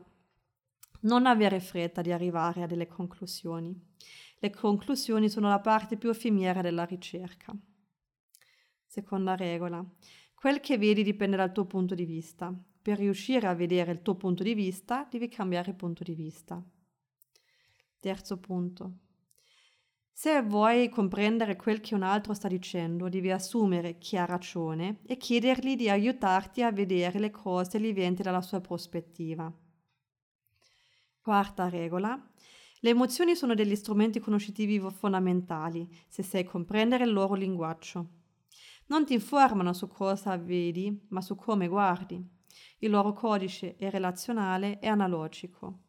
[1.01, 3.88] non avere fretta di arrivare a delle conclusioni.
[4.41, 7.53] Le conclusioni sono la parte più effimera della ricerca.
[8.85, 9.85] Seconda regola.
[10.33, 12.57] Quel che vedi dipende dal tuo punto di vista.
[12.81, 16.63] Per riuscire a vedere il tuo punto di vista, devi cambiare punto di vista.
[17.99, 18.99] Terzo punto.
[20.13, 25.17] Se vuoi comprendere quel che un altro sta dicendo, devi assumere chi ha ragione e
[25.17, 29.53] chiedergli di aiutarti a vedere le cose gli eventi dalla sua prospettiva.
[31.21, 32.21] Quarta regola.
[32.81, 38.07] Le emozioni sono degli strumenti conoscitivi fondamentali se sai comprendere il loro linguaggio.
[38.87, 42.25] Non ti informano su cosa vedi, ma su come guardi.
[42.79, 45.79] Il loro codice è relazionale e analogico.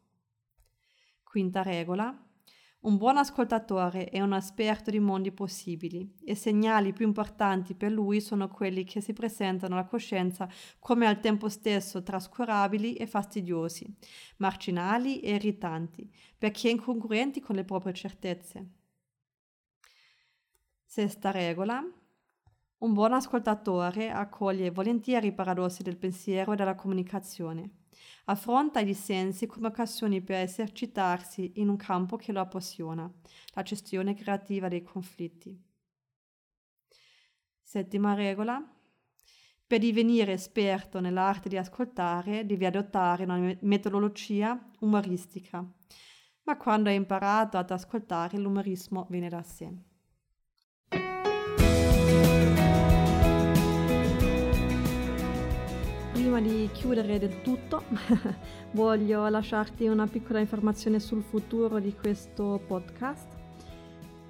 [1.23, 2.30] Quinta regola.
[2.81, 7.91] Un buon ascoltatore è un esperto di mondi possibili e i segnali più importanti per
[7.91, 10.49] lui sono quelli che si presentano alla coscienza
[10.79, 13.85] come al tempo stesso trascurabili e fastidiosi,
[14.37, 18.69] marginali e irritanti, perché incongruenti con le proprie certezze.
[20.83, 21.83] Sesta regola.
[22.79, 27.80] Un buon ascoltatore accoglie volentieri i paradossi del pensiero e della comunicazione
[28.25, 33.11] Affronta i dissensi come occasioni per esercitarsi in un campo che lo appassiona,
[33.53, 35.59] la gestione creativa dei conflitti.
[37.61, 38.61] Settima regola.
[39.65, 45.65] Per divenire esperto nell'arte di ascoltare devi adottare una metodologia umoristica,
[46.43, 49.90] ma quando hai imparato ad ascoltare l'umorismo viene da sé.
[56.31, 57.83] Prima di chiudere del tutto
[58.71, 63.27] voglio lasciarti una piccola informazione sul futuro di questo podcast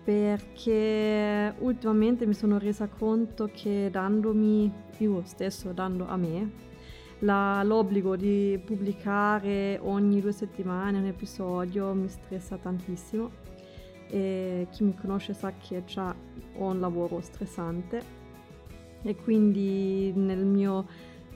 [0.04, 6.52] perché ultimamente mi sono resa conto che dandomi io stesso, dando a me
[7.20, 13.30] la, l'obbligo di pubblicare ogni due settimane un episodio mi stressa tantissimo
[14.10, 15.84] e chi mi conosce sa che
[16.58, 18.20] ho un lavoro stressante
[19.04, 20.86] e quindi nel mio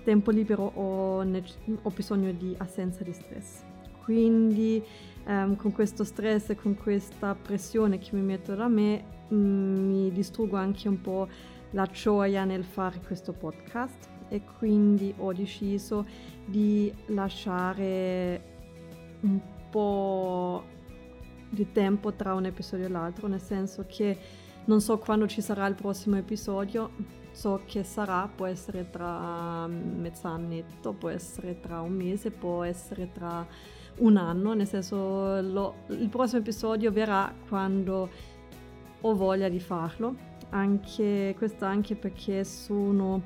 [0.05, 3.63] tempo libero ho, ho bisogno di assenza di stress.
[4.03, 4.81] Quindi
[5.25, 10.11] um, con questo stress e con questa pressione che mi metto da me um, mi
[10.11, 11.27] distruggo anche un po'
[11.71, 16.05] la gioia nel fare questo podcast e quindi ho deciso
[16.45, 18.53] di lasciare
[19.21, 20.63] un po'
[21.49, 24.17] di tempo tra un episodio e l'altro, nel senso che
[24.65, 26.91] non so quando ci sarà il prossimo episodio,
[27.35, 33.45] so che sarà, può essere tra mezz'annetto, può essere tra un mese, può essere tra
[33.97, 38.09] un anno, nel senso lo, il prossimo episodio verrà quando
[39.01, 40.15] ho voglia di farlo,
[40.51, 43.21] anche, questo anche perché sono,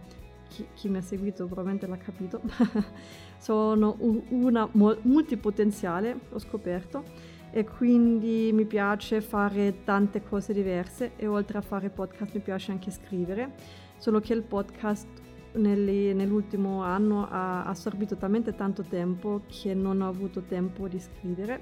[0.47, 2.41] chi, chi mi ha seguito probabilmente l'ha capito,
[3.37, 3.95] sono
[4.29, 7.03] una multipotenziale, ho scoperto,
[7.51, 12.71] e quindi mi piace fare tante cose diverse e oltre a fare podcast mi piace
[12.71, 15.07] anche scrivere solo che il podcast
[15.53, 21.61] nell'ultimo anno ha assorbito talmente tanto tempo che non ho avuto tempo di scrivere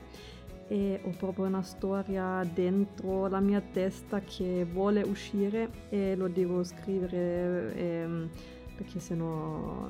[0.68, 6.64] e ho proprio una storia dentro la mia testa che vuole uscire e lo devo
[6.64, 8.30] scrivere ehm,
[8.76, 9.90] perché se no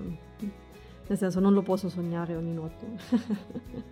[1.08, 2.86] nel senso non lo posso sognare ogni notte.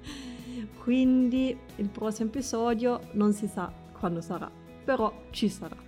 [0.83, 4.49] Quindi il prossimo episodio non si sa quando sarà
[4.85, 5.84] però ci sarà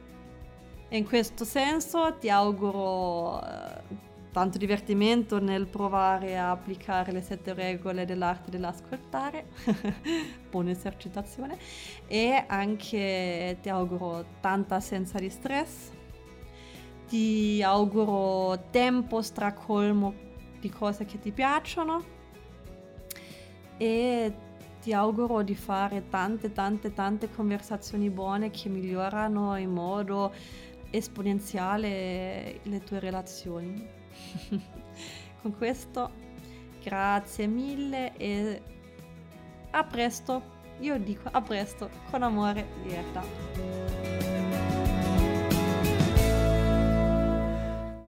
[0.89, 7.53] e in questo senso ti auguro eh, tanto divertimento nel provare a applicare le sette
[7.53, 9.47] regole dell'arte dell'ascoltare,
[10.49, 11.57] buona esercitazione,
[12.05, 15.89] e anche ti auguro tanta assenza di stress,
[17.07, 20.13] ti auguro tempo stracolmo
[20.59, 22.15] di cose che ti piacciono
[23.77, 24.33] e
[24.81, 30.33] ti auguro di fare tante tante tante conversazioni buone che migliorano in modo
[30.89, 33.87] esponenziale le tue relazioni.
[35.41, 36.25] Con questo
[36.83, 38.61] grazie mille e
[39.71, 40.55] a presto.
[40.79, 44.16] Io dico a presto con amore Vierda.